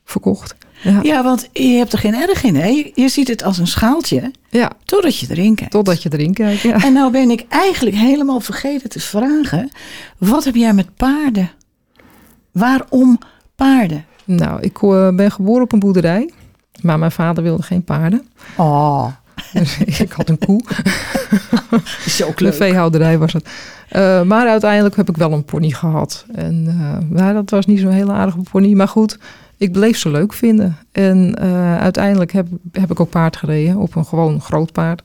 verkocht. 0.05 0.55
Ja. 0.81 0.99
Ja, 1.03 1.23
want 1.23 1.49
je 1.53 1.63
hebt 1.67 1.93
er 1.93 1.99
geen 1.99 2.13
erg 2.15 2.43
in, 2.43 2.55
hè? 2.55 2.65
Je, 2.67 2.91
je 2.95 3.09
ziet 3.09 3.27
het 3.27 3.43
als 3.43 3.57
een 3.57 3.67
schaaltje, 3.67 4.31
ja, 4.49 4.71
totdat 4.85 5.17
je 5.19 5.27
erin 5.29 5.55
kijkt. 5.55 5.71
totdat 5.71 6.03
je 6.03 6.09
erin 6.13 6.33
kijkt. 6.33 6.61
Ja. 6.61 6.83
En 6.83 6.93
nou 6.93 7.11
ben 7.11 7.29
ik 7.29 7.45
eigenlijk 7.49 7.95
helemaal 7.95 8.39
vergeten 8.39 8.89
te 8.89 8.99
vragen... 8.99 9.69
wat 10.17 10.43
heb 10.43 10.55
jij 10.55 10.73
met 10.73 10.95
paarden? 10.95 11.51
Waarom 12.51 13.19
paarden? 13.55 14.05
Nou, 14.23 14.61
ik 14.61 14.81
eh, 14.83 15.09
ben 15.15 15.31
geboren 15.31 15.63
op 15.63 15.71
een 15.73 15.79
boerderij. 15.79 16.31
Maar 16.81 16.99
mijn 16.99 17.11
vader 17.11 17.43
wilde 17.43 17.63
geen 17.63 17.83
paarden. 17.83 18.27
Oh, 18.57 19.07
Dus 19.53 19.77
ik 19.99 20.11
had 20.11 20.29
een 20.29 20.37
koe. 20.45 20.61
is 22.05 22.23
ook 22.23 22.37
De 22.37 22.43
leuk. 22.43 22.53
veehouderij 22.53 23.17
was 23.17 23.33
het. 23.33 23.49
Eh, 23.89 24.21
maar 24.21 24.47
uiteindelijk 24.47 24.95
heb 24.95 25.09
ik 25.09 25.17
wel 25.17 25.31
een 25.31 25.45
pony 25.45 25.69
gehad. 25.69 26.25
En 26.33 26.63
nou, 27.09 27.33
dat 27.33 27.49
was 27.49 27.65
niet 27.65 27.79
zo'n 27.79 27.91
hele 27.91 28.11
aardige 28.11 28.37
pony. 28.51 28.73
Maar 28.73 28.87
goed, 28.87 29.17
ik 29.57 29.71
bleef 29.71 29.97
ze 29.97 30.09
leuk 30.09 30.33
vinden. 30.33 30.77
En 30.91 31.35
eh, 31.35 31.77
uiteindelijk 31.77 32.31
heb, 32.31 32.47
heb 32.71 32.91
ik 32.91 32.99
ook 32.99 33.09
paard 33.09 33.37
gereden. 33.37 33.77
Op 33.77 33.95
een 33.95 34.05
gewoon 34.05 34.41
groot 34.41 34.71
paard. 34.71 35.01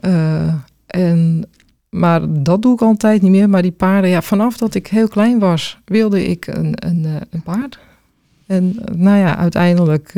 Eh, 0.00 0.54
en, 0.86 1.48
maar 1.88 2.42
dat 2.42 2.62
doe 2.62 2.74
ik 2.74 2.82
altijd 2.82 3.22
niet 3.22 3.30
meer. 3.30 3.48
Maar 3.48 3.62
die 3.62 3.72
paarden, 3.72 4.10
ja, 4.10 4.22
vanaf 4.22 4.56
dat 4.56 4.74
ik 4.74 4.86
heel 4.86 5.08
klein 5.08 5.38
was, 5.38 5.78
wilde 5.84 6.24
ik 6.26 6.46
een, 6.46 6.86
een, 6.86 7.04
eh, 7.04 7.14
een 7.30 7.42
paard. 7.42 7.78
En 8.46 8.76
nou 8.92 9.18
ja, 9.18 9.36
uiteindelijk 9.36 10.14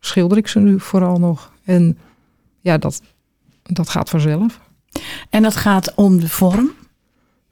schilder 0.00 0.38
ik 0.38 0.48
ze 0.48 0.60
nu 0.60 0.80
vooral 0.80 1.18
nog. 1.18 1.52
En 1.64 1.98
ja, 2.60 2.78
dat, 2.78 3.02
dat 3.62 3.88
gaat 3.88 4.10
vanzelf. 4.10 4.60
En 5.30 5.42
dat 5.42 5.56
gaat 5.56 5.94
om 5.94 6.20
de 6.20 6.28
vorm. 6.28 6.70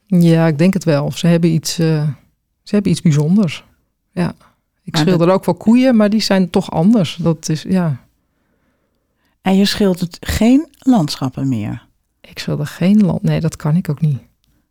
Ja, 0.07 0.47
ik 0.47 0.59
denk 0.59 0.75
het 0.75 0.85
wel. 0.85 1.13
Ze 1.13 1.27
hebben 1.27 1.51
iets, 1.51 1.75
ze 1.75 2.15
hebben 2.65 2.91
iets 2.91 3.01
bijzonders. 3.01 3.65
Ja. 4.13 4.35
Ik 4.85 4.93
Maar 4.93 5.03
schilder 5.03 5.31
ook 5.31 5.45
wel 5.45 5.55
koeien, 5.55 5.97
maar 5.97 6.11
die 6.11 6.21
zijn 6.23 6.51
toch 6.51 6.71
anders. 6.71 7.17
Dat 7.21 7.49
is, 7.49 7.63
ja. 7.69 8.01
En 9.43 9.57
je 9.57 9.65
schildert 9.65 10.17
geen 10.21 10.69
landschappen 10.79 11.49
meer. 11.49 11.87
Ik 12.21 12.39
schilder 12.39 12.67
geen 12.67 13.05
land. 13.05 13.23
Nee, 13.23 13.41
dat 13.41 13.57
kan 13.57 13.77
ik 13.77 13.89
ook 13.89 14.01
niet. 14.01 14.19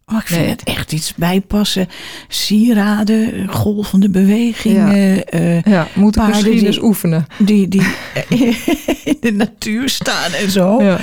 Oh, 0.05 0.17
ik 0.17 0.25
vind 0.27 0.39
Nee. 0.41 0.49
het 0.49 0.63
echt 0.63 0.91
iets 0.91 1.15
bijpassen. 1.15 1.87
Sieraden, 2.27 3.47
golvende 3.47 4.09
bewegingen. 4.09 5.25
eh, 5.25 5.61
Ja, 5.61 5.87
moet 5.95 6.15
ik 6.15 6.27
misschien 6.27 6.65
eens 6.65 6.81
oefenen. 6.81 7.25
die, 7.39 7.67
die 7.67 7.81
in 9.03 9.17
de 9.19 9.31
natuur 9.31 9.89
staan 9.89 10.31
en 10.31 10.49
zo. 10.51 10.83
Ja. 10.83 10.99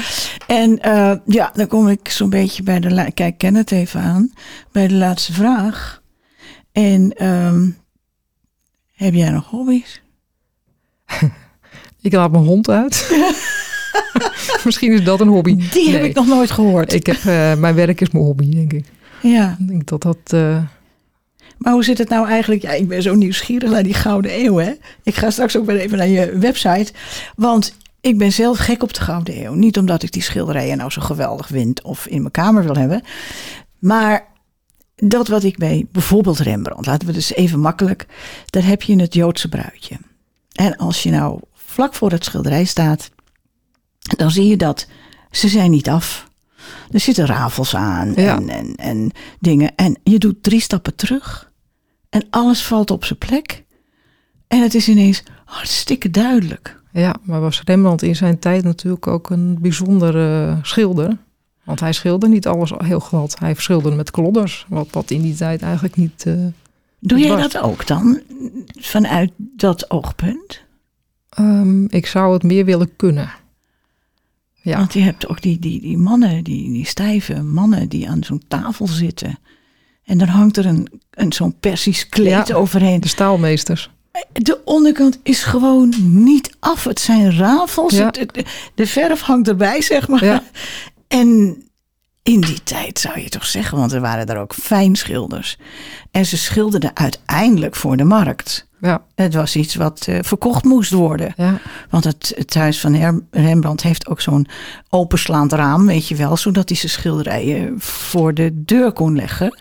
En 0.47 0.81
eh, 0.81 1.12
ja, 1.27 1.51
dan 1.55 1.66
kom 1.66 1.88
ik 1.88 2.09
zo'n 2.09 2.31
beetje 2.31 2.62
bij 2.62 2.81
de... 2.81 3.11
Kijk, 3.14 3.38
ken 3.38 3.55
het 3.55 3.73
even 3.73 4.01
aan. 4.01 4.33
Bij 4.73 4.88
de 4.88 4.94
laatste 4.94 5.33
vraag. 5.33 6.03
En 6.73 7.12
ehm, 7.12 7.68
heb 8.99 9.15
jij 9.15 9.31
nog 9.31 9.47
hobby's? 9.47 10.01
Ik 12.01 12.13
laat 12.13 12.31
mijn 12.31 12.45
hond 12.45 12.69
uit. 12.71 13.11
misschien 14.65 14.93
is 14.93 15.05
dat 15.05 15.21
een 15.21 15.29
hobby. 15.29 15.71
Die 15.71 15.91
heb 15.91 16.03
ik 16.05 16.15
nog 16.15 16.27
nooit 16.27 16.51
gehoord. 16.51 16.93
Ik 16.93 17.07
heb, 17.07 17.17
eh, 17.17 17.55
mijn 17.55 17.75
werk 17.75 18.01
is 18.01 18.11
mijn 18.11 18.25
hobby, 18.25 18.51
denk 18.51 18.73
ik. 18.73 18.85
Ja, 19.23 19.57
Ik 19.61 19.69
denk 19.69 19.87
dat 19.87 20.03
dat... 20.03 20.19
eh, 20.25 20.63
maar 21.59 21.73
hoe 21.73 21.85
zit 21.85 21.99
het 21.99 22.09
nou 22.09 22.29
eigenlijk? 22.29 22.63
Ja, 22.63 22.71
ik 22.71 22.89
ben 22.89 23.03
zo 23.03 23.15
nieuwsgierig 23.15 23.71
naar 23.71 23.83
die 23.83 23.95
Gouden 23.95 24.45
Eeuw, 24.45 24.57
hè? 24.57 24.73
Ik 25.03 25.15
ga 25.15 25.31
straks 25.31 25.57
ook 25.57 25.67
weer 25.67 25.77
even 25.79 25.99
naar 25.99 26.09
je 26.09 26.39
website. 26.39 26.93
Want 27.37 27.77
ik 28.01 28.19
ben 28.19 28.33
zelf 28.33 28.59
gek 28.59 28.83
op 28.83 28.95
de 28.95 29.01
Gouden 29.01 29.45
Eeuw. 29.45 29.55
Niet 29.55 29.79
omdat 29.79 30.03
ik 30.03 30.13
die 30.13 30.23
schilderijen 30.23 30.77
nou 30.77 30.91
zo 30.91 31.01
geweldig 31.01 31.47
vind 31.47 31.83
of 31.83 32.07
in 32.07 32.21
mijn 32.21 32.31
kamer 32.33 32.65
wil 32.65 32.77
hebben. 32.77 33.03
Maar 33.79 34.27
dat 35.05 35.29
wat 35.29 35.43
ik 35.43 35.57
bij 35.59 35.87
bijvoorbeeld 35.93 36.39
Rembrandt, 36.39 36.87
laten 36.87 37.07
we 37.07 37.13
dus 37.15 37.33
even 37.35 37.61
makkelijk. 37.61 38.07
Daar 38.47 38.65
heb 38.65 38.83
je 38.83 39.01
het 39.01 39.15
Joodse 39.15 39.49
bruidje. 39.49 39.97
En 40.53 40.77
als 40.77 41.03
je 41.03 41.11
nou 41.11 41.41
vlak 41.55 41.95
voor 41.95 42.11
het 42.11 42.25
schilderij 42.25 42.65
staat, 42.65 43.11
dan 44.17 44.31
zie 44.31 44.47
je 44.47 44.57
dat 44.57 44.87
ze 45.31 45.49
zijn 45.49 45.71
niet 45.71 45.89
af. 45.89 46.27
Er 46.91 47.01
zitten 47.01 47.27
rafels 47.27 47.75
aan 47.75 48.13
Ja. 48.17 48.37
en, 48.37 48.49
en, 48.49 48.75
en 48.77 49.11
dingen. 49.41 49.75
En 49.77 49.99
je 50.03 50.19
doet 50.19 50.43
drie 50.43 50.61
stappen 50.61 50.95
terug. 50.95 51.53
En 52.11 52.27
alles 52.31 52.63
valt 52.63 52.91
op 52.91 53.05
zijn 53.05 53.19
plek. 53.19 53.65
En 54.49 54.63
het 54.63 54.75
is 54.75 54.89
ineens 54.89 55.23
hartstikke 55.45 56.11
duidelijk. 56.11 56.81
ja, 56.93 57.15
maar 57.23 57.41
was 57.41 57.63
Rembrandt 57.65 58.03
in 58.03 58.17
zijn 58.17 58.39
tijd 58.39 58.65
natuurlijk 58.65 59.07
ook 59.07 59.31
een 59.31 59.59
bijzondere 59.61 60.59
schilder. 60.63 61.17
Want 61.68 61.81
hij 61.81 61.92
schilderde 61.92 62.28
niet 62.35 62.46
alles 62.46 62.72
heel 62.76 62.98
glad. 63.00 63.38
Hij 63.38 63.54
schilderde 63.54 63.96
met 63.96 64.11
klodders. 64.11 64.66
Wat, 64.68 64.88
wat 64.90 65.11
in 65.11 65.22
die 65.22 65.35
tijd 65.35 65.62
eigenlijk 65.62 65.96
niet... 65.96 66.22
eh, 66.26 66.35
Doe 66.98 67.18
jij 67.18 67.37
dat 67.37 67.59
ook 67.59 67.87
dan? 67.87 68.20
Vanuit 68.81 69.31
dat 69.37 69.90
oogpunt? 69.90 70.61
Ehm, 71.28 71.85
ik 71.85 72.07
zou 72.07 72.33
het 72.33 72.42
meer 72.42 72.64
willen 72.64 72.96
kunnen. 72.96 73.31
Ja, 74.54 74.76
Want 74.78 74.92
je 74.92 75.00
hebt 75.00 75.28
ook 75.28 75.42
die, 75.42 75.59
die, 75.59 75.81
die 75.81 75.98
mannen, 75.98 76.44
die, 76.44 76.72
die 76.72 76.87
stijve 76.87 77.42
mannen 77.42 77.88
die 77.88 78.09
aan 78.11 78.22
zo'n 78.24 78.42
tafel 78.48 78.87
zitten. 78.87 79.38
En 80.04 80.18
dan 80.18 80.28
hangt 80.28 80.57
er 80.57 80.66
een, 80.66 80.88
een 81.11 81.33
zo'n 81.33 81.59
persisch 81.61 82.09
kleed 82.09 82.48
Ja. 82.48 82.54
overheen. 82.54 83.00
de 83.00 83.09
staalmeesters. 83.09 83.90
De 84.33 84.61
onderkant 84.64 85.18
is 85.22 85.42
gewoon 85.42 85.94
niet 86.24 86.57
af. 86.59 86.85
Het 86.85 87.00
zijn 87.00 87.37
rafels. 87.37 87.96
Ja. 87.96 88.07
Het- 88.07 88.16
het- 88.16 88.46
de 88.74 88.87
verf 88.87 89.20
hangt 89.20 89.48
erbij, 89.48 89.83
zeg 89.83 90.09
maar. 90.09 90.24
Ja. 90.24 90.42
En 91.09 91.62
in 92.23 92.40
die 92.40 92.62
tijd 92.62 92.99
zou 92.99 93.21
je 93.21 93.29
toch 93.29 93.47
zeggen, 93.47 93.79
want 93.79 93.92
er 93.92 94.01
waren 94.01 94.27
daar 94.27 94.37
ook 94.40 94.55
fijnschilders. 94.55 95.59
En 96.11 96.27
ze 96.27 96.37
schilderden 96.37 96.97
uiteindelijk 96.97 97.77
voor 97.77 97.97
de 97.97 98.05
markt. 98.05 98.66
Ja, 98.81 99.03
Het 99.14 99.35
was 99.35 99.57
iets 99.57 99.75
wat 99.75 100.07
eh, 100.09 100.18
verkocht 100.23 100.64
moest 100.64 100.90
worden. 100.90 101.33
ja, 101.37 101.61
Want 101.90 102.05
het, 102.05 102.33
het 102.37 102.55
huis 102.55 102.81
van 102.81 103.23
Rembrandt 103.31 103.83
heeft 103.83 104.07
ook 104.09 104.21
zo'n 104.21 104.47
openslaand 104.88 105.53
raam, 105.53 105.87
weet 105.87 106.09
je 106.09 106.14
wel, 106.16 106.37
zodat 106.37 106.68
hij 106.68 106.79
zijn 106.79 106.92
schilderijen 106.92 107.75
voor 107.81 108.35
de 108.35 108.51
deur 108.64 108.92
kon 108.92 109.16
leggen. 109.16 109.61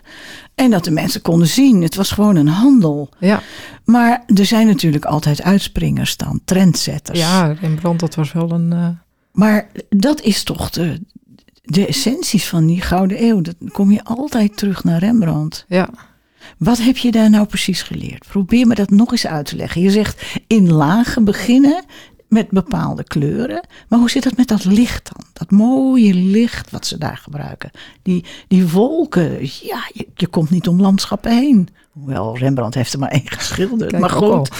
En 0.54 0.70
dat 0.70 0.84
de 0.84 0.90
mensen 0.90 1.22
konden 1.22 1.48
zien. 1.48 1.82
Het 1.82 1.94
was 1.94 2.10
gewoon 2.10 2.36
een 2.36 2.48
handel. 2.48 3.08
ja. 3.18 3.42
Maar 3.84 4.22
er 4.34 4.46
zijn 4.46 4.66
natuurlijk 4.66 5.04
altijd 5.04 5.42
uitspringers 5.42 6.16
dan, 6.16 6.40
trendsetters. 6.44 7.18
ja, 7.18 7.52
Rembrandt, 7.60 8.00
dat 8.00 8.14
was 8.14 8.32
wel 8.32 8.50
een... 8.50 8.72
eh, 8.72 8.88
Maar 9.32 9.68
dat 9.88 10.20
is 10.20 10.42
toch 10.42 10.70
de, 10.70 11.00
de 11.70 11.86
essenties 11.86 12.48
van 12.48 12.66
die 12.66 12.80
Gouden 12.80 13.22
Eeuw. 13.24 13.40
Dan 13.40 13.54
kom 13.72 13.90
je 13.90 14.04
altijd 14.04 14.56
terug 14.56 14.84
naar 14.84 14.98
Rembrandt. 14.98 15.64
ja, 15.68 15.88
Wat 16.58 16.78
heb 16.78 16.96
je 16.96 17.10
daar 17.10 17.30
nou 17.30 17.46
precies 17.46 17.82
geleerd? 17.82 18.26
Probeer 18.28 18.66
me 18.66 18.74
dat 18.74 18.90
nog 18.90 19.10
eens 19.10 19.26
uit 19.26 19.46
te 19.46 19.56
leggen. 19.56 19.80
Je 19.80 19.90
zegt 19.90 20.22
in 20.46 20.72
lagen 20.72 21.24
beginnen 21.24 21.84
met 22.28 22.50
bepaalde 22.50 23.04
kleuren. 23.04 23.66
Maar 23.88 23.98
hoe 23.98 24.10
zit 24.10 24.24
het 24.24 24.36
met 24.36 24.48
dat 24.48 24.64
licht 24.64 25.10
dan? 25.14 25.24
Dat 25.32 25.50
mooie 25.50 26.14
licht 26.14 26.70
wat 26.70 26.86
ze 26.86 26.98
daar 26.98 27.16
gebruiken. 27.16 27.70
Die, 28.02 28.24
die 28.48 28.68
wolken. 28.68 29.38
Ja, 29.40 29.90
je, 29.92 30.06
je 30.14 30.26
komt 30.26 30.50
niet 30.50 30.68
om 30.68 30.80
landschappen 30.80 31.32
heen. 31.38 31.68
Hoewel, 31.92 32.38
Rembrandt 32.38 32.74
heeft 32.74 32.92
er 32.92 32.98
maar 32.98 33.10
één 33.10 33.28
geschilderd. 33.30 33.90
Kijk, 33.90 34.02
maar 34.02 34.10
goed. 34.10 34.50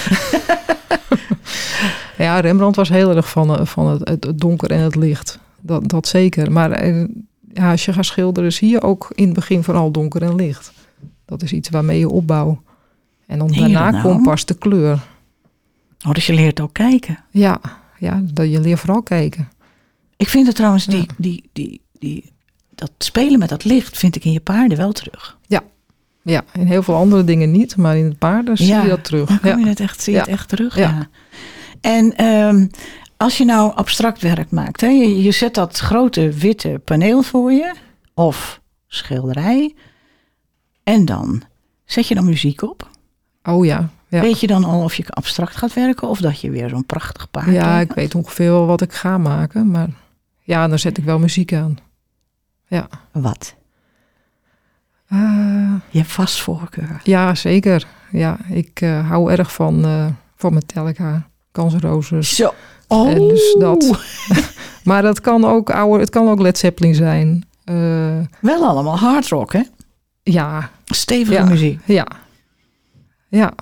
ja, 2.19 2.41
Rembrandt 2.41 2.77
was 2.77 2.89
heel 2.89 3.17
erg 3.17 3.29
van, 3.29 3.59
eh, 3.59 3.67
van 3.67 3.87
het, 3.87 4.09
het 4.09 4.39
donker 4.41 4.71
en 4.71 4.81
het 4.81 4.95
licht. 4.95 5.39
Dat, 5.61 5.89
dat 5.89 6.07
zeker. 6.09 6.53
Maar 6.53 6.71
eh, 6.71 7.05
ja, 7.53 7.71
als 7.71 7.85
je 7.85 7.93
gaat 7.93 8.05
schilderen, 8.05 8.53
zie 8.53 8.71
je 8.71 8.83
ook 8.83 9.11
in 9.15 9.25
het 9.25 9.35
begin 9.35 9.63
vooral 9.63 9.91
donker 9.91 10.23
en 10.23 10.35
licht. 10.35 10.73
Dat 11.25 11.43
is 11.43 11.53
iets 11.53 11.69
waarmee 11.69 11.99
je 11.99 12.09
opbouwt. 12.09 12.59
En 13.27 13.39
dan 13.39 13.49
daarna 13.53 13.85
dat 13.91 13.93
nou? 13.93 14.03
komt 14.15 14.23
pas 14.23 14.45
de 14.45 14.55
kleur. 14.55 15.07
Oh, 16.07 16.13
dus 16.13 16.27
je 16.27 16.33
leert 16.35 16.61
ook 16.61 16.73
kijken. 16.73 17.19
Ja, 17.31 17.61
ja 17.99 18.23
dat 18.33 18.51
je 18.51 18.61
leert 18.61 18.81
vooral 18.81 19.03
kijken. 19.03 19.49
Ik 20.17 20.29
vind 20.29 20.47
het 20.47 20.57
trouwens, 20.57 20.87
die, 20.87 20.97
Ja. 20.99 21.05
die, 21.17 21.49
die, 21.53 21.81
die, 21.99 22.33
dat 22.75 22.91
spelen 22.99 23.39
met 23.39 23.49
dat 23.49 23.65
licht 23.65 23.99
vind 23.99 24.17
ik 24.17 24.25
in 24.25 24.33
je 24.33 24.41
paarden 24.41 24.77
wel 24.79 24.93
terug. 24.93 25.37
Ja, 26.23 26.43
in 26.53 26.67
heel 26.67 26.83
veel 26.83 26.95
andere 26.95 27.25
dingen 27.25 27.51
niet, 27.51 27.77
maar 27.77 27.97
in 27.97 28.05
het 28.05 28.19
paarden 28.19 28.57
zie 28.57 28.67
Ja, 28.67 28.83
je 28.83 28.89
dat 28.89 29.05
terug. 29.05 29.29
Dan 29.29 29.41
kom 29.41 29.51
Ja. 29.51 29.57
je 29.57 29.67
het 29.67 29.81
echt, 29.81 30.03
zie 30.03 30.13
je 30.13 30.19
Ja. 30.19 30.25
het 30.25 30.35
echt 30.35 30.49
terug, 30.49 30.77
ja. 30.77 30.89
Ja. 30.89 31.09
En 31.81 32.17
ehm, 32.17 32.67
als 33.19 33.37
je 33.39 33.45
nou 33.45 33.75
abstract 33.75 34.23
werk 34.23 34.51
maakt, 34.51 34.81
hè, 34.81 34.87
je, 34.87 35.23
je 35.23 35.31
zet 35.31 35.55
dat 35.55 35.79
grote 35.79 36.31
witte 36.33 36.81
paneel 36.85 37.23
voor 37.23 37.53
je, 37.53 37.75
of 38.15 38.61
schilderij, 38.87 39.75
en 40.83 41.05
dan 41.05 41.43
zet 41.85 42.09
je 42.09 42.15
dan 42.15 42.25
muziek 42.25 42.63
op. 42.63 42.89
Oh 43.43 43.65
ja, 43.65 43.89
ja. 44.09 44.21
Weet 44.21 44.41
je 44.41 44.47
dan 44.47 44.65
al 44.65 44.83
of 44.83 44.95
je 44.95 45.05
abstract 45.09 45.57
gaat 45.57 45.75
werken, 45.75 46.09
of 46.09 46.21
dat 46.21 46.41
je 46.41 46.51
weer 46.51 46.69
zo'n 46.69 46.87
prachtig 46.87 47.31
paard 47.31 47.47
Ja, 47.53 47.77
hebt? 47.77 47.91
ik 47.91 47.97
weet 47.97 48.15
ongeveer 48.15 48.51
wel 48.51 48.67
wat 48.67 48.81
ik 48.81 48.93
ga 48.93 49.19
maken, 49.19 49.71
maar 49.71 49.89
ja, 50.43 50.69
dan 50.69 50.79
zet 50.79 50.99
ik 50.99 51.05
wel 51.05 51.19
muziek 51.19 51.53
aan. 51.53 51.77
Ja, 52.67 52.89
Wat? 53.13 53.55
Eh, 55.09 55.73
Je 55.91 55.99
hebt 55.99 56.13
vast 56.13 56.41
voorkeur. 56.41 57.01
ja 57.05 57.35
zeker. 57.35 57.87
Ja, 58.11 58.37
ik 58.49 58.81
eh, 58.81 59.09
hou 59.09 59.31
erg 59.31 59.53
van, 59.55 59.85
eh 59.85 60.07
van 60.37 60.55
Metallica, 60.55 61.29
Guns 61.53 61.75
N' 61.75 61.79
Roses. 61.79 62.37
Zo. 62.37 62.55
Oh, 62.89 63.11
En 63.11 63.19
dus 63.29 63.55
dat. 63.59 63.91
Maar 64.85 65.03
dat 65.03 65.21
kan 65.21 65.45
ook 65.45 65.71
oude, 65.71 66.01
het 66.01 66.11
kan 66.11 66.29
ook 66.29 66.41
Led 66.41 66.59
Zeppelin 66.59 66.95
zijn. 66.95 67.47
Eh, 67.65 67.75
Wel 68.41 68.65
allemaal 68.67 68.99
hard 68.99 69.29
rock, 69.29 69.53
hè? 69.53 69.61
ja, 70.23 70.71
Stevige 70.85 71.33
Ja. 71.33 71.45
muziek. 71.45 71.81
ja, 71.85 72.07
ja. 73.29 73.53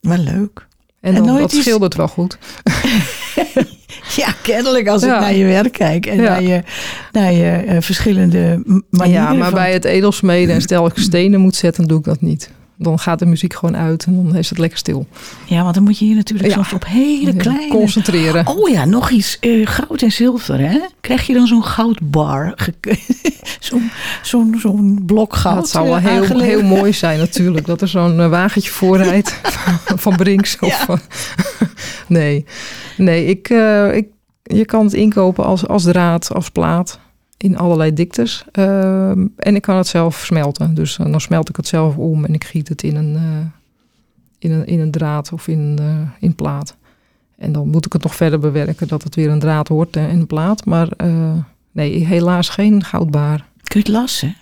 Wel 0.00 0.18
leuk. 0.18 0.66
En, 1.00 1.14
nooit 1.24 1.40
dat 1.40 1.52
iets- 1.52 1.62
schildert 1.62 1.94
wel 1.94 2.08
goed. 2.08 2.38
Ja, 4.16 4.32
kennelijk 4.42 4.88
als 4.88 5.02
ik 5.02 5.08
naar 5.08 5.34
je 5.34 5.44
werk 5.44 5.72
kijk 5.72 6.06
en 6.06 6.16
Ja. 6.16 6.22
naar 6.22 6.42
je, 6.42 6.62
naar 7.12 7.32
je 7.32 7.50
eh, 7.50 7.80
verschillende 7.80 8.62
manieren. 8.90 9.22
ja, 9.22 9.32
maar 9.32 9.44
van- 9.50 9.54
bij 9.58 9.72
het 9.72 9.84
edelsmeden 9.84 10.54
en 10.54 10.60
stel 10.62 10.86
ik 10.86 10.92
stenen 10.98 11.40
moet 11.40 11.54
zetten, 11.56 11.86
doe 11.86 11.98
ik 11.98 12.04
dat 12.04 12.20
niet. 12.20 12.50
Dan 12.78 12.98
gaat 12.98 13.18
de 13.18 13.26
muziek 13.26 13.54
gewoon 13.54 13.76
uit 13.76 14.04
en 14.04 14.16
dan 14.24 14.36
is 14.36 14.48
het 14.48 14.58
lekker 14.58 14.78
stil. 14.78 15.06
Ja, 15.44 15.62
want 15.62 15.74
dan 15.74 15.84
moet 15.84 15.98
je 15.98 16.04
hier 16.04 16.14
natuurlijk 16.14 16.48
Ja. 16.48 16.54
soms 16.54 16.72
op 16.72 16.84
hele 16.86 17.36
kleine... 17.36 17.68
Concentreren. 17.68 18.46
Oh 18.46 18.68
ja, 18.68 18.84
nog 18.84 19.10
iets. 19.10 19.38
eh, 19.40 19.66
goud 19.66 20.02
en 20.02 20.12
zilver, 20.12 20.58
hè? 20.60 20.78
Krijg 21.00 21.26
je 21.26 21.34
dan 21.34 21.46
zo'n 21.46 21.64
goudbar? 21.64 22.54
Zo'n 23.60 23.90
zo'n 24.22 24.56
zo'n 24.58 25.02
blok 25.06 25.34
goud 25.36 25.56
dat 25.56 25.68
zou 25.68 25.84
wel 25.88 25.96
eh, 25.96 26.02
heel, 26.04 26.20
aangeleverd? 26.22 26.60
heel 26.60 26.62
mooi 26.76 26.92
zijn 26.92 27.18
natuurlijk. 27.18 27.66
Dat 27.66 27.80
er 27.80 27.88
zo'n 27.88 28.20
eh, 28.20 28.28
wagentje 28.28 28.70
voorrijdt 28.70 29.40
van 30.04 30.16
Brinks. 30.16 30.56
Of, 30.60 30.86
Ja. 30.88 30.98
nee, 32.18 32.44
nee 32.96 33.24
ik, 33.26 33.48
ik, 33.94 34.06
je 34.42 34.64
kan 34.64 34.84
het 34.84 34.92
inkopen 34.94 35.44
als, 35.44 35.66
als 35.66 35.82
draad, 35.82 36.32
als 36.34 36.50
plaat. 36.50 36.98
In 37.36 37.56
allerlei 37.58 37.92
diktes. 37.92 38.44
Ehm, 38.52 39.26
en 39.36 39.54
ik 39.54 39.62
kan 39.62 39.76
het 39.76 39.86
zelf 39.86 40.24
smelten. 40.24 40.74
Dus 40.74 40.98
eh, 40.98 41.10
dan 41.10 41.20
smelt 41.20 41.48
ik 41.48 41.56
het 41.56 41.66
zelf 41.66 41.96
om 41.96 42.24
en 42.24 42.34
ik 42.34 42.44
giet 42.44 42.68
het 42.68 42.82
in 42.82 42.96
een, 42.96 43.16
eh, 43.16 43.46
in 44.38 44.52
een, 44.52 44.66
in 44.66 44.80
een 44.80 44.90
draad 44.90 45.32
of 45.32 45.48
in, 45.48 45.76
eh, 45.78 46.00
in 46.20 46.34
plaat. 46.34 46.76
En 47.36 47.52
dan 47.52 47.68
moet 47.68 47.86
ik 47.86 47.92
het 47.92 48.02
nog 48.02 48.14
verder 48.14 48.38
bewerken 48.38 48.88
dat 48.88 49.02
het 49.02 49.14
weer 49.14 49.30
een 49.30 49.38
draad 49.38 49.68
wordt 49.68 49.96
in 49.96 50.02
een 50.02 50.26
plaat. 50.26 50.64
Maar 50.64 50.88
nee, 51.72 52.04
helaas 52.04 52.48
geen 52.48 52.84
goudbaar. 52.84 53.38
Kun 53.38 53.80
je 53.80 53.86
het 53.86 53.88
lassen? 53.88 54.36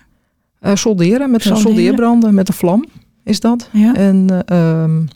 Solderen 0.74 1.30
met 1.30 1.44
een 1.44 1.56
soldeerbranden 1.56 2.34
met 2.34 2.48
een 2.48 2.54
vlam 2.54 2.84
is 3.24 3.40
dat. 3.40 3.68
Ja. 3.72 3.94
En 3.94 4.44
eh, 4.46 4.82
ehm, 4.82 5.06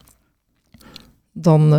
dan 1.32 1.74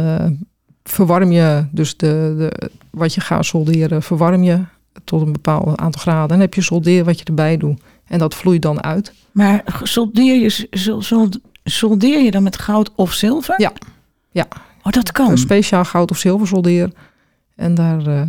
verwarm 0.83 1.31
je 1.31 1.65
dus 1.71 1.97
de, 1.97 2.35
de, 2.37 2.69
wat 2.89 3.13
je 3.13 3.21
gaat 3.21 3.45
solderen, 3.45 4.03
verwarm 4.03 4.43
je 4.43 4.59
tot 5.03 5.21
een 5.21 5.31
bepaald 5.31 5.77
aantal 5.77 6.01
graden. 6.01 6.21
En 6.21 6.27
dan 6.27 6.39
heb 6.39 6.53
je 6.53 6.61
soldeer 6.61 7.03
wat 7.05 7.19
je 7.19 7.25
erbij 7.25 7.57
doet. 7.57 7.81
En 8.07 8.19
dat 8.19 8.35
vloeit 8.35 8.61
dan 8.61 8.83
uit. 8.83 9.13
Maar 9.31 9.63
soldeer 9.83 10.35
je, 10.39 10.67
sol- 10.71 11.01
sol- 11.01 11.29
soldeer 11.63 12.19
je 12.23 12.31
dan 12.31 12.43
met 12.43 12.57
goud 12.59 12.91
of 12.95 13.13
zilver? 13.13 13.61
Ja. 13.61 13.71
Ja. 14.31 14.47
Oh, 14.83 14.91
dat 14.91 15.11
kan. 15.11 15.31
Een 15.31 15.37
speciaal 15.37 15.85
goud 15.85 16.11
of 16.11 16.17
zilver 16.17 16.47
soldeer. 16.47 16.91
En 17.55 17.75
daar, 17.75 18.07
eh 18.07 18.21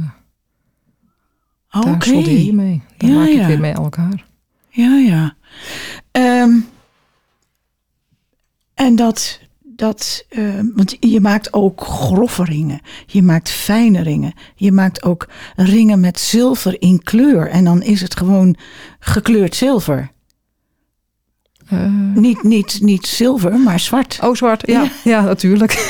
Oh, 1.72 1.83
daar 1.83 2.02
soldeer 2.02 2.38
je 2.44 2.52
mee. 2.54 2.83
Dan 2.96 3.11
Ja, 3.11 3.16
maak 3.16 3.26
je 3.28 3.35
ja. 3.35 3.46
weer 3.46 3.61
mee 3.61 3.74
aan 3.76 3.83
elkaar. 3.83 4.24
Ja, 4.68 4.96
ja. 4.96 5.35
Ehm, 6.11 6.50
en 8.74 8.96
dat, 8.96 9.40
dat 9.80 10.24
ehm, 10.28 10.66
want 10.74 10.96
je 11.00 11.20
maakt 11.20 11.52
ook 11.52 11.80
grove 11.80 12.44
ringen. 12.44 12.80
Je 13.06 13.22
maakt 13.22 13.50
fijne 13.50 14.02
ringen. 14.02 14.32
Je 14.54 14.72
maakt 14.72 15.02
ook 15.02 15.28
ringen 15.56 16.00
met 16.00 16.18
zilver 16.20 16.82
in 16.82 17.02
kleur. 17.02 17.48
En 17.48 17.64
dan 17.64 17.82
is 17.82 18.00
het 18.00 18.16
gewoon 18.16 18.56
gekleurd 18.98 19.54
zilver. 19.56 20.10
Eh, 21.68 21.92
Niet, 22.14 22.42
niet, 22.42 22.78
niet 22.82 23.06
zilver, 23.06 23.58
maar 23.58 23.80
zwart. 23.80 24.18
oh, 24.22 24.34
zwart. 24.34 24.66
Ja, 24.66 24.82
Ja. 24.82 24.90
ja. 25.04 25.20
natuurlijk. 25.22 25.72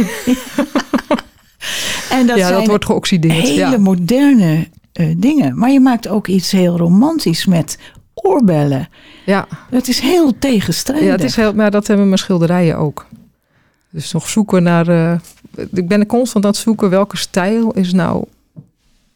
En 2.10 2.26
dat 2.26 2.36
ja, 2.38 2.46
zijn 2.46 2.58
dat 2.58 2.66
wordt 2.68 2.84
geoxideerd. 2.84 3.34
hele 3.48 3.54
ja. 3.54 3.78
moderne 3.78 4.68
eh, 4.92 5.06
dingen. 5.16 5.58
Maar 5.58 5.70
je 5.70 5.80
maakt 5.80 6.08
ook 6.08 6.26
iets 6.26 6.50
heel 6.50 6.76
romantisch 6.76 7.46
met 7.46 7.78
oorbellen. 8.14 8.88
ja. 9.26 9.46
Het 9.70 9.88
is 9.88 10.00
heel 10.00 10.38
tegenstrijdig. 10.38 11.06
Ja, 11.06 11.12
het 11.12 11.24
is 11.24 11.36
heel, 11.36 11.54
maar 11.54 11.70
dat 11.70 11.86
hebben 11.86 12.06
mijn 12.06 12.18
schilderijen 12.18 12.76
ook. 12.76 13.06
Dus 13.90 14.12
nog 14.12 14.28
zoeken 14.28 14.62
naar. 14.62 14.88
eh, 14.88 15.18
ik 15.72 15.88
ben 15.88 16.00
er 16.00 16.06
constant 16.06 16.44
aan 16.44 16.50
het 16.50 16.60
zoeken 16.60 16.90
welke 16.90 17.16
stijl 17.16 17.70
is 17.72 17.92
nou, 17.92 18.24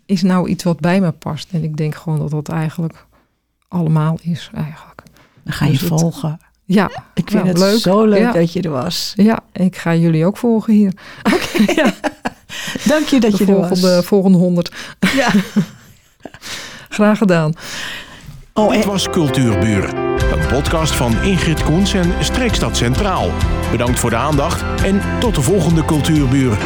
is 0.07 0.23
nou 0.23 0.49
iets 0.49 0.65
wat 0.65 0.81
bij 0.81 1.01
me 1.01 1.11
past. 1.11 1.49
En 1.51 1.63
ik 1.63 1.77
denk 1.77 1.95
gewoon 1.95 2.19
dat 2.19 2.31
dat 2.31 2.49
eigenlijk 2.49 3.05
allemaal 3.69 4.19
is, 4.23 4.51
eigenlijk. 4.55 5.03
Dan 5.43 5.53
ga 5.53 5.65
je 5.65 5.71
Dus 5.71 5.81
het- 5.81 5.89
volgen. 6.01 6.39
Ja, 6.67 6.87
Ik 7.15 7.31
vind 7.31 7.33
Nou, 7.45 7.47
het 7.49 7.59
leuk. 7.59 7.79
zo 7.81 8.05
leuk 8.05 8.19
Ja. 8.19 8.33
dat 8.33 8.53
je 8.53 8.63
er 8.63 8.71
was. 8.71 9.13
ja, 9.17 9.39
ik 9.53 9.77
ga 9.77 9.95
jullie 9.95 10.27
ook 10.27 10.37
volgen 10.37 10.73
hier. 10.73 10.93
ja, 11.77 11.93
Dank 12.85 13.07
je 13.07 13.21
dat 13.21 13.31
de 13.31 13.37
je 13.45 13.45
er 13.53 13.55
volgende, 13.55 13.95
was. 13.95 14.05
volgende 14.05 14.39
honderd. 14.39 14.75
Ja. 15.17 15.31
Graag 16.89 17.19
gedaan. 17.19 17.53
Oh, 18.53 18.75
en- 18.75 18.87
was 18.87 19.09
Cultuurburen. 19.11 20.14
Een 20.35 20.47
podcast 20.47 20.95
van 20.95 21.23
Ingrid 21.23 21.63
Koens 21.63 21.95
en 21.95 22.25
Streekstad 22.25 22.77
Centraal. 22.77 23.31
Bedankt 23.71 23.99
voor 23.99 24.11
de 24.11 24.17
aandacht 24.17 24.83
en 24.83 25.01
tot 25.21 25.35
de 25.35 25.43
volgende 25.43 25.85
Cultuurburen. 25.85 26.59